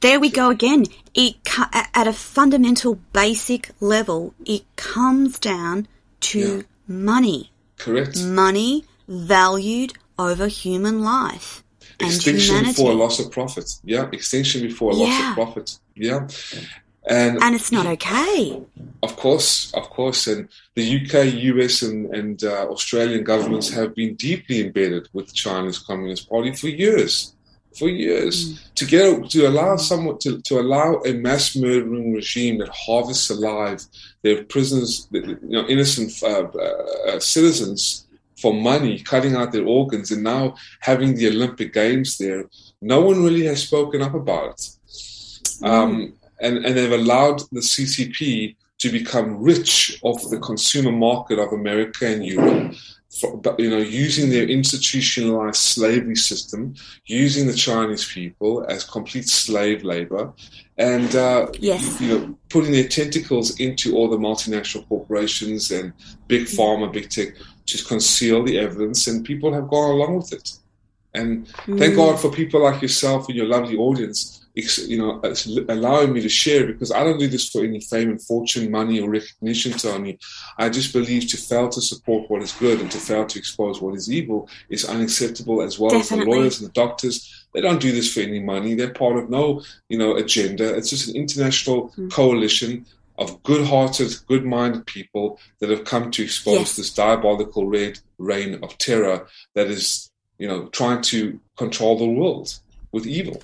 [0.00, 0.84] there we go again.
[1.14, 1.36] It
[1.72, 5.88] at a fundamental, basic level, it comes down
[6.20, 6.62] to yeah.
[6.86, 7.50] money.
[7.78, 8.22] Correct.
[8.22, 11.64] Money valued over human life.
[12.00, 13.70] Extinction and before a loss of profit.
[13.84, 15.04] Yeah, extinction before a yeah.
[15.04, 15.78] loss of profit.
[15.94, 16.28] Yeah.
[17.08, 18.60] And, and it's not okay.
[19.02, 20.26] Of course, of course.
[20.26, 25.32] And the UK, US, and, and uh, Australian governments have been deeply embedded with the
[25.32, 27.32] Chinese Communist Party for years
[27.78, 28.74] for years mm.
[28.74, 33.84] to get to allow someone to, to allow a mass murdering regime that harvests alive
[34.22, 38.06] their prisoners, you know, innocent uh, uh, citizens
[38.40, 42.44] for money, cutting out their organs, and now having the Olympic Games there.
[42.80, 45.68] No one really has spoken up about it, mm.
[45.68, 51.52] um, and and they've allowed the CCP to become rich off the consumer market of
[51.52, 52.74] America and Europe
[53.10, 56.74] for, you know, using their institutionalized slavery system,
[57.06, 60.32] using the Chinese people as complete slave labor,
[60.78, 62.00] and uh, yes.
[62.00, 65.92] you know, putting their tentacles into all the multinational corporations and
[66.28, 67.34] big pharma, big tech
[67.78, 70.52] to conceal the evidence, and people have gone along with it.
[71.14, 71.78] And mm.
[71.78, 75.20] thank God for people like yourself and your lovely audience you know,
[75.68, 79.00] allowing me to share because I don't do this for any fame and fortune, money,
[79.00, 80.18] or recognition, Tony.
[80.58, 83.80] I just believe to fail to support what is good and to fail to expose
[83.80, 86.18] what is evil is unacceptable, as well Definitely.
[86.20, 87.46] as the lawyers and the doctors.
[87.54, 88.74] They don't do this for any money.
[88.74, 90.74] They're part of no, you know, agenda.
[90.76, 92.10] It's just an international mm.
[92.10, 92.86] coalition
[93.20, 96.76] of good-hearted, good-minded people that have come to expose yes.
[96.76, 102.58] this diabolical red reign of terror that is, you know, trying to control the world
[102.92, 103.40] with evil.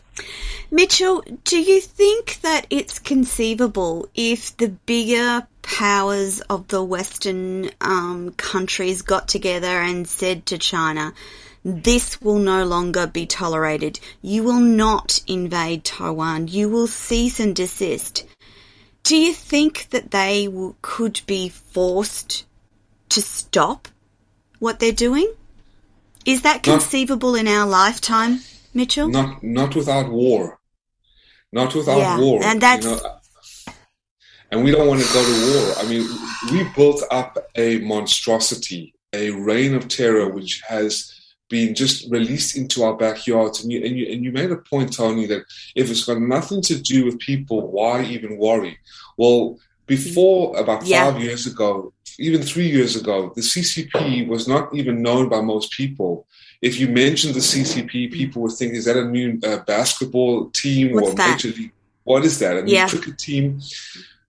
[0.70, 8.32] Mitchell, do you think that it's conceivable if the bigger powers of the Western um,
[8.32, 11.12] countries got together and said to China,
[11.64, 13.98] this will no longer be tolerated.
[14.22, 16.48] You will not invade Taiwan.
[16.48, 18.24] You will cease and desist.
[19.06, 20.48] Do you think that they
[20.82, 22.44] could be forced
[23.10, 23.86] to stop
[24.58, 25.32] what they're doing?
[26.24, 28.40] Is that conceivable in our lifetime?
[28.74, 29.06] Mitchell?
[29.06, 30.58] Not not without war.
[31.52, 32.42] Not without yeah, war.
[32.42, 33.20] And that's you know,
[34.50, 35.74] and we don't want to go to war.
[35.78, 36.04] I mean,
[36.50, 41.15] we built up a monstrosity, a reign of terror, which has
[41.48, 43.62] been just released into our backyards.
[43.62, 45.44] And you, and you, and you made a point, Tony, that
[45.74, 48.78] if it's got nothing to do with people, why even worry?
[49.16, 51.10] Well, before about yeah.
[51.10, 55.72] five years ago, even three years ago, the CCP was not even known by most
[55.72, 56.26] people
[56.62, 60.92] if you mentioned the CCP, people would think, is that a new uh, basketball team
[60.92, 61.30] What's or that?
[61.32, 61.72] major league?
[62.04, 62.56] What is that?
[62.56, 62.88] A new yeah.
[62.88, 63.60] cricket team?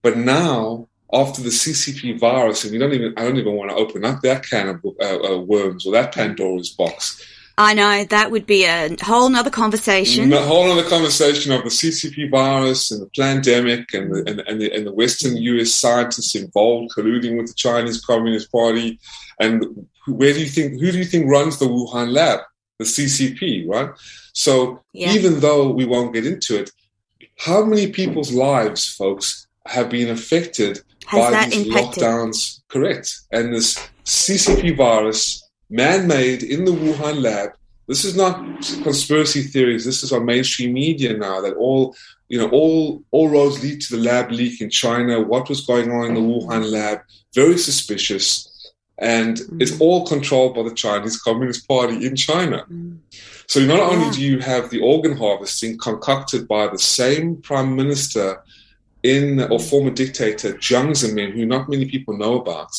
[0.02, 3.78] But now, after the CCP virus, and we don't even, I don't even want to
[3.78, 7.26] open up that can of uh, uh, worms or that Pandora's box.
[7.60, 10.32] I know that would be a whole nother conversation.
[10.32, 14.62] A whole other conversation of the CCP virus and the pandemic and the, and, and,
[14.62, 19.00] the, and the Western US scientists involved colluding with the Chinese Communist Party.
[19.40, 22.42] And where do you think, who do you think runs the Wuhan lab?
[22.78, 23.90] The CCP, right?
[24.34, 25.14] So yeah.
[25.14, 26.70] even though we won't get into it,
[27.40, 32.04] how many people's lives, folks, have been affected Has by these impacted?
[32.04, 32.62] lockdowns?
[32.68, 33.22] Correct.
[33.32, 37.52] And this CCP virus man-made in the Wuhan lab.
[37.88, 38.36] This is not
[38.84, 39.86] conspiracy theories.
[39.86, 41.96] This is on mainstream media now that all
[42.28, 45.22] you know all all roads lead to the lab leak in China.
[45.22, 47.00] What was going on in the Wuhan lab?
[47.34, 49.62] Very suspicious, and mm.
[49.62, 52.66] it's all controlled by the Chinese Communist Party in China.
[52.70, 52.98] Mm.
[53.48, 54.12] So not only yeah.
[54.12, 58.44] do you have the organ harvesting concocted by the same prime minister
[59.04, 62.72] in or former dictator Jiang Zemin, who not many people know about,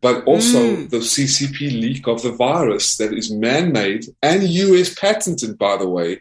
[0.00, 0.90] but also mm.
[0.90, 5.88] the CCP leak of the virus that is man made and US patented, by the
[5.88, 6.20] way,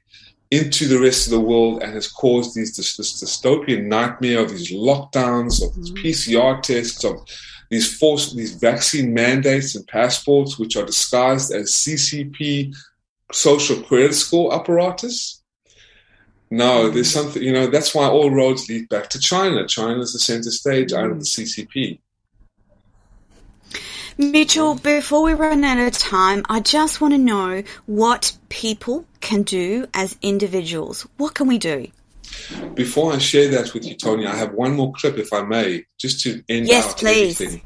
[0.52, 4.52] into the rest of the world and has caused these, this, this dystopian nightmare of
[4.52, 6.04] these lockdowns, of these mm.
[6.04, 7.20] PCR tests, of
[7.70, 12.76] these forced, these vaccine mandates and passports, which are disguised as CCP
[13.32, 15.42] social credit score apparatus.
[16.52, 16.94] No, mm.
[16.94, 19.68] there's something, you know, that's why all roads lead back to China.
[19.68, 22.00] China is the center stage out of the CCP.
[24.18, 29.44] Mitchell, before we run out of time, I just want to know what people can
[29.44, 31.06] do as individuals.
[31.18, 31.88] What can we do?
[32.76, 35.86] Before I share that with you, Tony, I have one more clip, if I may,
[35.98, 37.42] just to end yes, out please.
[37.42, 37.62] everything.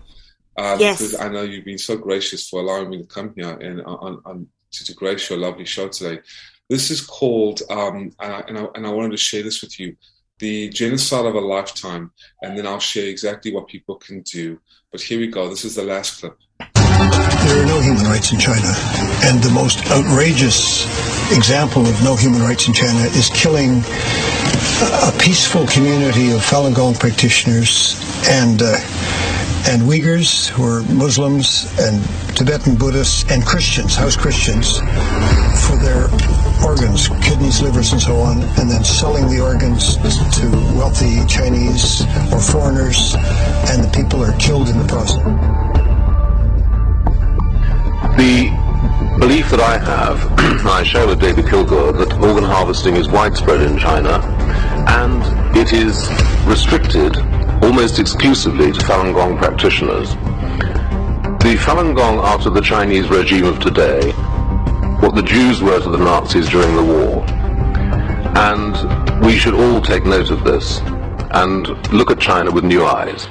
[0.58, 0.98] Uh, yes.
[0.98, 4.22] Because I know you've been so gracious for allowing me to come here and on,
[4.26, 6.22] on, to, to grace your lovely show today.
[6.70, 9.96] This is called, um, uh, and, I, and I wanted to share this with you,
[10.40, 12.12] the genocide of a lifetime,
[12.42, 14.60] and then I'll share exactly what people can do
[14.92, 15.48] but here we go.
[15.50, 16.36] This is the last clip.
[16.58, 18.74] There are no human rights in China.
[19.24, 20.86] And the most outrageous
[21.32, 23.84] example of no human rights in China is killing
[24.82, 28.78] a peaceful community of Falun Gong practitioners and uh,
[29.70, 32.02] and Uyghurs who are Muslims and
[32.36, 34.80] Tibetan Buddhists and Christians, house Christians,
[35.68, 36.08] for their
[36.64, 39.96] organs, kidneys, livers, and so on, and then selling the organs
[40.38, 42.02] to wealthy Chinese
[42.32, 43.16] or foreigners,
[43.70, 45.18] and the people are killed in the process.
[48.18, 48.50] The
[49.20, 50.18] belief that I have,
[50.66, 54.20] I share with David Kilgour, that organ harvesting is widespread in China,
[54.88, 56.10] and it is
[56.46, 57.18] restricted
[57.64, 60.12] almost exclusively to Falun Gong practitioners.
[61.44, 64.14] The Falun Gong to the Chinese regime of today
[65.02, 67.26] what the Jews were to the Nazis during the war.
[68.38, 70.80] And we should all take note of this
[71.32, 73.28] and look at China with new eyes.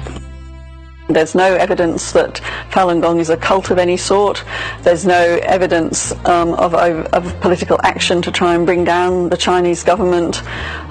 [1.08, 2.34] There's no evidence that
[2.70, 4.44] Falun Gong is a cult of any sort.
[4.82, 9.82] There's no evidence um, of, of, political action to try and bring down the Chinese
[9.82, 10.42] government.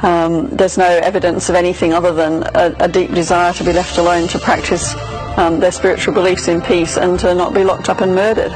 [0.03, 3.99] Um, there's no evidence of anything other than a, a deep desire to be left
[3.99, 4.95] alone to practice
[5.37, 8.51] um, their spiritual beliefs in peace and to not be locked up and murdered.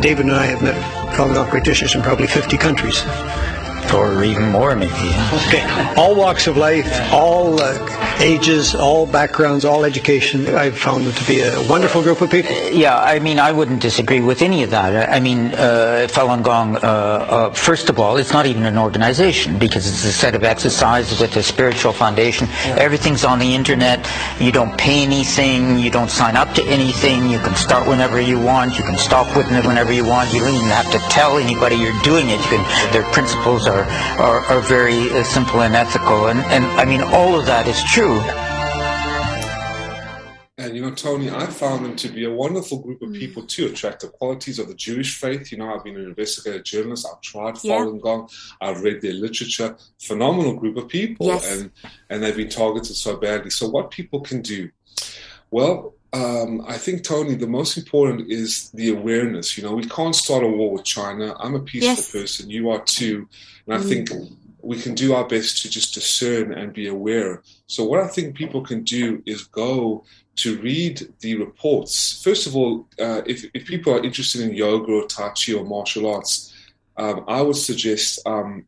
[0.00, 3.04] David and I have met Falun Gong dishes in probably 50 countries
[3.94, 4.92] or even more maybe.
[5.46, 5.62] okay.
[5.96, 7.78] All walks of life, all uh,
[8.20, 10.54] ages, all backgrounds, all education.
[10.54, 12.52] I've found them to be a wonderful group of people.
[12.70, 15.10] Yeah, I mean, I wouldn't disagree with any of that.
[15.10, 19.58] I mean, uh, Falun Gong, uh, uh, first of all, it's not even an organization
[19.58, 22.48] because it's a set of exercises with a spiritual foundation.
[22.48, 22.76] Yeah.
[22.78, 24.08] Everything's on the internet.
[24.40, 25.78] You don't pay anything.
[25.78, 27.28] You don't sign up to anything.
[27.28, 28.78] You can start whenever you want.
[28.78, 30.32] You can stop with n whenever you want.
[30.32, 32.40] You don't even have to tell anybody you're doing it.
[32.40, 33.84] You can, their principles are
[34.18, 36.28] are, are very uh, simple and ethical.
[36.28, 38.03] And, and I mean, all of that is true.
[40.56, 43.66] And you know, Tony, I found them to be a wonderful group of people too,
[43.66, 45.50] attractive qualities of the Jewish faith.
[45.50, 47.76] You know, I've been an investigative journalist, I've tried yeah.
[47.76, 48.28] Falun Gong,
[48.60, 51.50] I've read their literature, phenomenal group of people, yes.
[51.50, 51.70] and
[52.10, 53.50] and they've been targeted so badly.
[53.50, 54.70] So what people can do?
[55.50, 59.58] Well, um, I think, Tony, the most important is the awareness.
[59.58, 61.34] You know, we can't start a war with China.
[61.40, 62.12] I'm a peaceful yes.
[62.12, 62.50] person.
[62.50, 63.28] You are too.
[63.66, 63.88] And I mm.
[63.88, 64.10] think
[64.64, 67.42] we can do our best to just discern and be aware.
[67.66, 70.04] So, what I think people can do is go
[70.36, 72.22] to read the reports.
[72.22, 75.64] First of all, uh, if, if people are interested in yoga or Tai Chi or
[75.64, 76.52] martial arts,
[76.96, 78.66] um, I would suggest, um,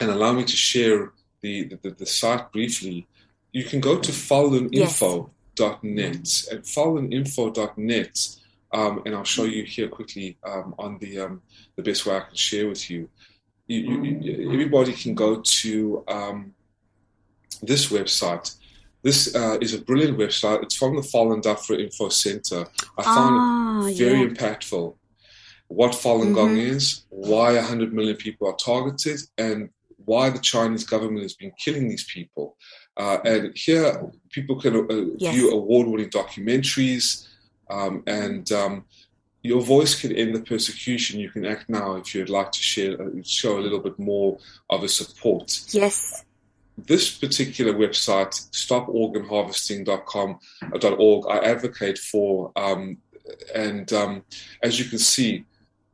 [0.00, 1.12] and allow me to share
[1.42, 3.06] the, the, the, site briefly,
[3.52, 5.00] you can go to Falun yes.
[5.58, 8.36] And faluninfo.net.
[8.72, 11.42] Um, and I'll show you here quickly um, on the um,
[11.76, 13.08] the best way I can share with you.
[13.66, 16.54] You, you, everybody can go to um,
[17.62, 18.54] this website.
[19.02, 20.62] This uh, is a brilliant website.
[20.62, 22.66] It's from the Falun Dafa Info Center.
[22.98, 24.28] I found ah, it very yeah.
[24.28, 24.94] impactful.
[25.68, 26.76] what Falun Gong mm-hmm.
[26.76, 29.68] is, why 100 million people are targeted, and
[30.04, 32.56] why the Chinese government has been killing these people.
[32.96, 35.34] Uh, and here, people can uh, yes.
[35.34, 37.26] view award winning documentaries,
[37.68, 38.84] um, and um,
[39.46, 41.20] your voice can end the persecution.
[41.20, 44.38] You can act now if you'd like to share, uh, show a little bit more
[44.68, 45.60] of a support.
[45.70, 46.24] Yes.
[46.76, 52.98] This particular website, stoporganharvesting.com.org, I advocate for, um,
[53.54, 54.24] and um,
[54.62, 55.44] as you can see,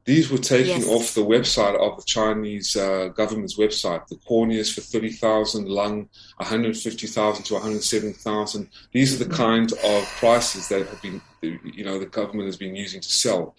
[0.05, 0.89] these were taken yes.
[0.89, 4.07] off the website of the Chinese uh, government's website.
[4.09, 8.69] The corneas for 30,000, lung 150,000 to 170,000.
[8.91, 12.75] These are the kind of prices that have been, you know, the government has been
[12.75, 13.55] using to sell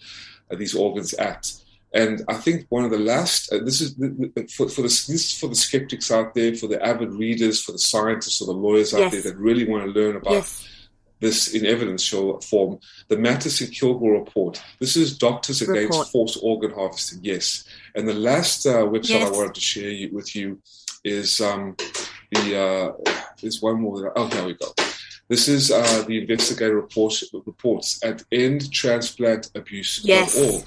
[0.50, 1.50] uh, these organs at.
[1.94, 3.94] And I think one of the last, uh, this is
[4.54, 7.72] for, for, the, this is for the skeptics out there, for the avid readers, for
[7.72, 9.12] the scientists or the lawyers out yes.
[9.12, 10.68] there that really want to learn about yes
[11.20, 12.78] this in evidential form.
[13.08, 14.62] The Matas and Kilgour report.
[14.78, 16.12] This is Doctors Against.
[16.12, 17.20] Forced Organ Harvesting.
[17.22, 17.64] Yes.
[17.94, 19.28] And the last uh, website yes.
[19.28, 20.60] I wanted to share you, with you
[21.04, 21.76] is um,
[22.30, 22.58] the.
[22.58, 22.92] Uh,
[23.40, 24.02] there's one more.
[24.02, 24.74] That, oh, here we go.
[25.28, 27.14] This is uh, the investigator report,
[27.46, 30.04] reports at endtransplantabuse.org.
[30.04, 30.66] Yes.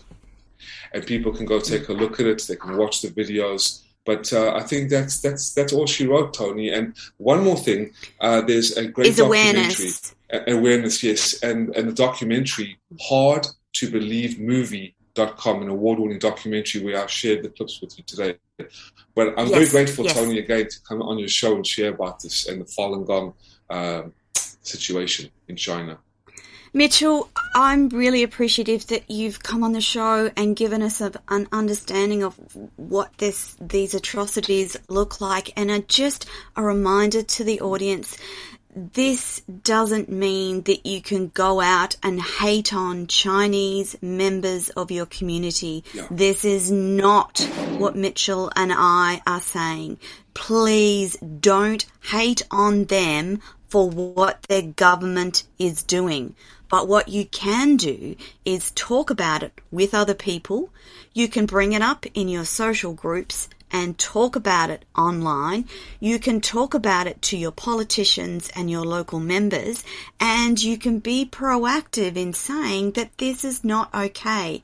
[0.93, 2.41] And people can go take a look at it.
[2.47, 3.83] They can watch the videos.
[4.07, 6.69] But uh, I think that's that's that's all she wrote, Tony.
[6.69, 7.91] And one more thing,
[8.21, 9.57] uh, there's a great is documentary.
[9.57, 17.01] Awareness awareness, yes, and and the documentary "Hard to Believe Movie.com, an award-winning documentary where
[17.01, 18.37] I've shared the clips with you today.
[19.13, 20.15] But I'm yes, very grateful, yes.
[20.15, 23.33] Tony, again to come on your show and share about this and the Falun Gong
[23.69, 24.03] uh,
[24.33, 25.99] situation in China.
[26.77, 31.47] Mitchell, I'm really appreciative that you've come on the show and given us a, an
[31.51, 32.35] understanding of
[32.75, 38.15] what this these atrocities look like, and are just a reminder to the audience
[38.75, 45.07] this doesn't mean that you can go out and hate on Chinese members of your
[45.07, 45.83] community.
[46.11, 47.39] This is not
[47.79, 49.97] what Mitchell and I are saying.
[50.35, 56.35] Please don't hate on them for what their government is doing.
[56.69, 58.15] But what you can do
[58.45, 60.69] is talk about it with other people.
[61.13, 65.67] You can bring it up in your social groups and talk about it online.
[65.99, 69.83] You can talk about it to your politicians and your local members,
[70.19, 74.61] and you can be proactive in saying that this is not okay.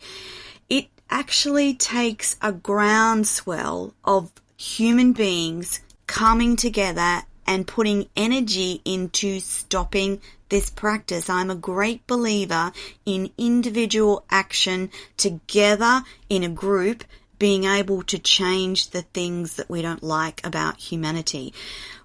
[0.70, 10.22] It actually takes a groundswell of human beings coming together and putting energy into stopping
[10.50, 11.30] this practice.
[11.30, 12.72] I'm a great believer
[13.06, 17.04] in individual action together in a group
[17.40, 21.54] being able to change the things that we don't like about humanity.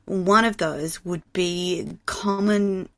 [0.04, 2.88] One of those would be common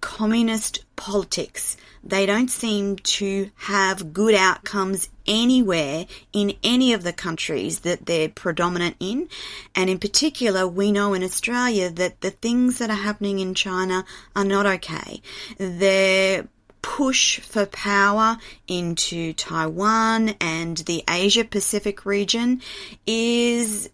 [0.00, 1.76] communist politics.
[2.02, 8.28] They don't seem to have good outcomes anywhere in any of the countries that they're
[8.28, 9.28] predominant in.
[9.74, 14.04] And in particular, we know in Australia that the things that are happening in China
[14.34, 15.20] are not okay.
[15.58, 16.48] They're
[16.80, 22.62] push for power into Taiwan and the Asia Pacific region
[23.06, 23.90] is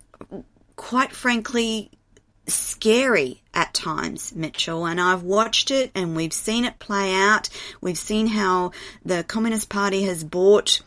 [0.77, 1.91] quite frankly
[2.47, 4.87] scary at times, Mitchell.
[4.87, 7.49] And I've watched it and we've seen it play out.
[7.81, 8.73] We've seen how
[9.05, 10.83] the Communist Party has bought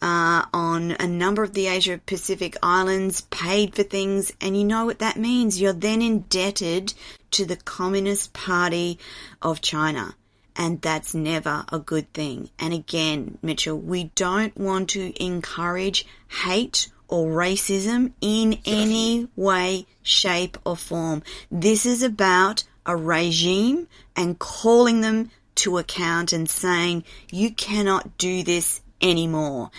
[0.00, 4.84] uh, on a number of the Asia Pacific islands, paid for things, and you know
[4.84, 5.60] what that means.
[5.60, 6.94] You're then indebted
[7.32, 8.98] to the Communist Party
[9.42, 10.14] of China
[10.56, 12.50] and that's never a good thing.
[12.58, 16.06] And again, Mitchell, we don't want to encourage
[16.44, 21.22] hate or racism in any way, shape, or form.
[21.50, 28.42] This is about a regime and calling them to account and saying, you cannot do
[28.42, 29.70] this anymore.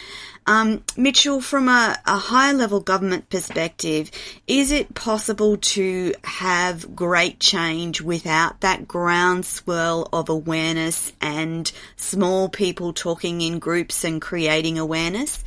[0.48, 4.12] Um, Mitchell, from a, a higher level government perspective,
[4.48, 12.94] is it possible to have great change without that groundswell of awareness and small people
[12.94, 15.44] talking in groups and creating awareness?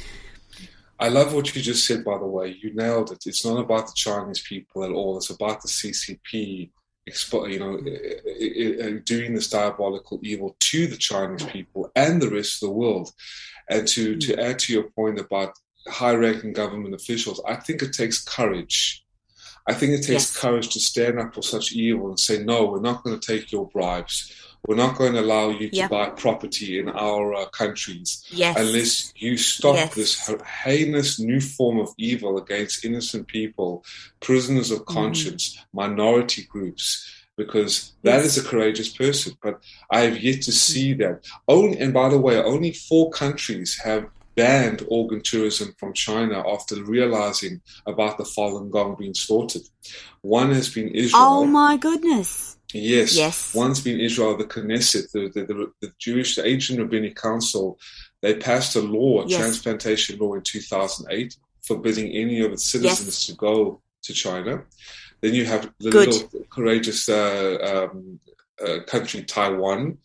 [1.01, 2.59] I love what you just said, by the way.
[2.61, 3.27] You nailed it.
[3.27, 5.17] It's not about the Chinese people at all.
[5.17, 6.71] It's about the CCP,
[7.07, 12.75] you know, doing this diabolical evil to the Chinese people and the rest of the
[12.75, 13.13] world.
[13.71, 14.21] And to, mm.
[14.21, 15.53] to add to your point about
[15.87, 19.05] high ranking government officials, I think it takes courage.
[19.69, 20.37] I think it takes yes.
[20.37, 23.53] courage to stand up for such evil and say, no, we're not going to take
[23.53, 24.33] your bribes.
[24.67, 25.91] We're not going to allow you to yep.
[25.91, 28.57] buy property in our uh, countries yes.
[28.59, 29.95] unless you stop yes.
[29.95, 30.31] this
[30.65, 33.85] heinous new form of evil against innocent people,
[34.21, 34.87] prisoners of mm.
[34.87, 35.65] conscience, mm.
[35.73, 38.37] minority groups because that yes.
[38.37, 39.33] is a courageous person.
[39.41, 41.25] But I have yet to see that.
[41.47, 46.83] Only, and by the way, only four countries have banned organ tourism from China after
[46.85, 49.63] realizing about the Falun Gong being slaughtered.
[50.21, 51.23] One has been Israel.
[51.23, 52.58] Oh my goodness.
[52.73, 53.17] Yes.
[53.17, 53.55] Yes.
[53.55, 57.79] One's been Israel, the Knesset, the, the, the, the Jewish, the ancient rabbinic council.
[58.21, 59.39] They passed a law, a Yes.
[59.41, 63.27] transplantation law in 2008, forbidding any of its citizens Yes.
[63.27, 64.65] to go to China.
[65.21, 66.09] Then you have the Good.
[66.09, 68.21] little courageous uh, um,
[68.65, 69.99] uh, country Taiwan.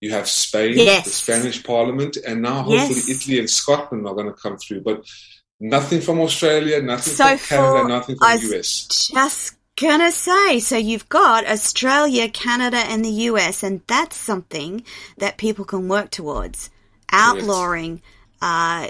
[0.00, 1.04] You have Spain, Yes.
[1.04, 3.02] the Spanish Parliament, and now hopefully.
[3.14, 4.80] Italy and Scotland are going to come through.
[4.82, 5.04] But
[5.58, 8.86] nothing from Australia, nothing So from Canada, nothing from the US.
[9.12, 14.84] Just gonna say, so you've got Australia, Canada, and the US, and that's something
[15.16, 16.70] that people can work towards.
[17.10, 18.02] Outlawing
[18.42, 18.88] uh,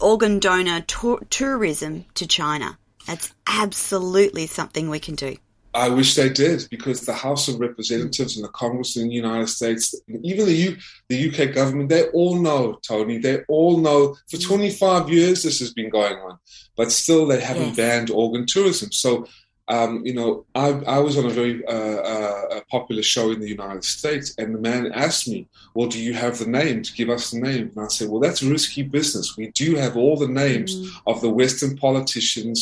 [0.00, 2.76] organ donor tour- tourism to China.
[3.06, 5.36] That's absolutely something we can do.
[5.74, 9.48] I wish they did because the House of Representatives and the Congress in the United
[9.48, 10.76] States, even the U,
[11.08, 13.16] the UK government, they all know, Tony.
[13.16, 16.36] They all know for 25 years this has been going on,
[16.76, 17.76] but still they haven't Yes.
[17.76, 18.92] banned organ tourism.
[18.92, 19.26] So,
[19.74, 23.48] um, you know, I, I was on a very uh, uh, popular show in the
[23.58, 25.40] United States, and the man asked me,
[25.74, 28.20] "Well, do you have the name to give us the name?" And I said, "Well,
[28.20, 29.26] that's risky business.
[29.40, 30.70] We do have all the names
[31.10, 32.58] of the Western politicians."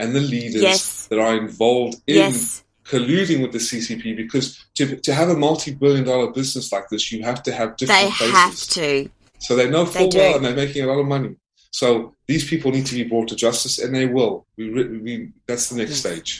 [0.00, 1.06] And the leaders Yes.
[1.10, 2.64] that are involved in Yes.
[2.90, 7.22] colluding with the CCP because to, to have a multi-billion dollar business like this, you
[7.22, 8.34] have to have different They faces.
[8.42, 9.08] have to.
[9.38, 10.18] So they know They full do.
[10.18, 11.32] well, and they're making a lot of money.
[11.70, 14.34] So these people need to be brought to justice, and they will.
[14.56, 14.64] We,
[15.06, 15.12] we
[15.46, 16.30] that's the next stage.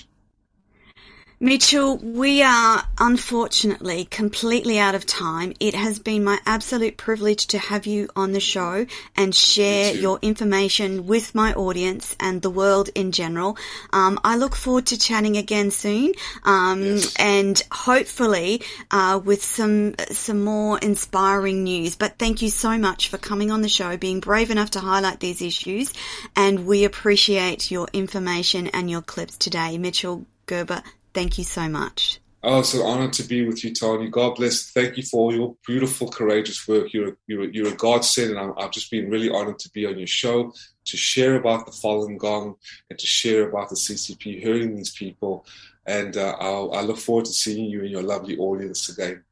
[1.44, 5.52] Mitchell, we are unfortunately completely out of time.
[5.60, 10.18] It has been my absolute privilege to have you on the show and share your
[10.22, 13.58] information with my audience and the world in general.
[13.92, 16.12] Um, I look forward to chatting again soon,
[16.44, 21.94] um, and hopefully uh, with some some more inspiring news.
[21.94, 25.20] But thank you so much for coming on the show, being brave enough to highlight
[25.20, 25.92] these issues,
[26.34, 30.82] and we appreciate your information and your clips today, Mitchell Gerber.
[31.14, 32.20] Thank you so much.
[32.46, 34.10] Oh, it's an honor to be with you, Tony.
[34.10, 34.70] God bless.
[34.70, 36.92] Thank you for all your beautiful, courageous work.
[36.92, 39.70] You're a, you're a, you're a godsend, and I'm, I've just been really honored to
[39.70, 40.52] be on your show
[40.84, 42.56] to share about the Falun Gong
[42.90, 45.46] and to share about the CCP hurting these people.
[45.86, 49.24] And uh, I'll, I look forward to seeing you and your lovely audience again.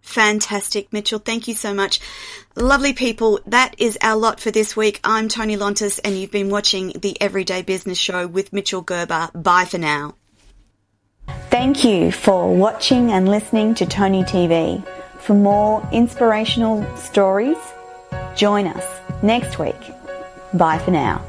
[0.00, 1.20] Fantastic, Mitchell.
[1.20, 2.00] Thank you so much.
[2.56, 4.98] Lovely people, that is our lot for this week.
[5.04, 9.30] I'm Tony Lontis, and you've been watching the Everyday Business Show with Mitchell Gerber.
[9.32, 10.16] Bye for now.
[11.26, 14.84] Thank you for watching and listening to Tony TV.
[15.18, 17.58] For more inspirational stories,
[18.34, 18.84] join us
[19.22, 19.80] next week.
[20.54, 21.24] Bye for now.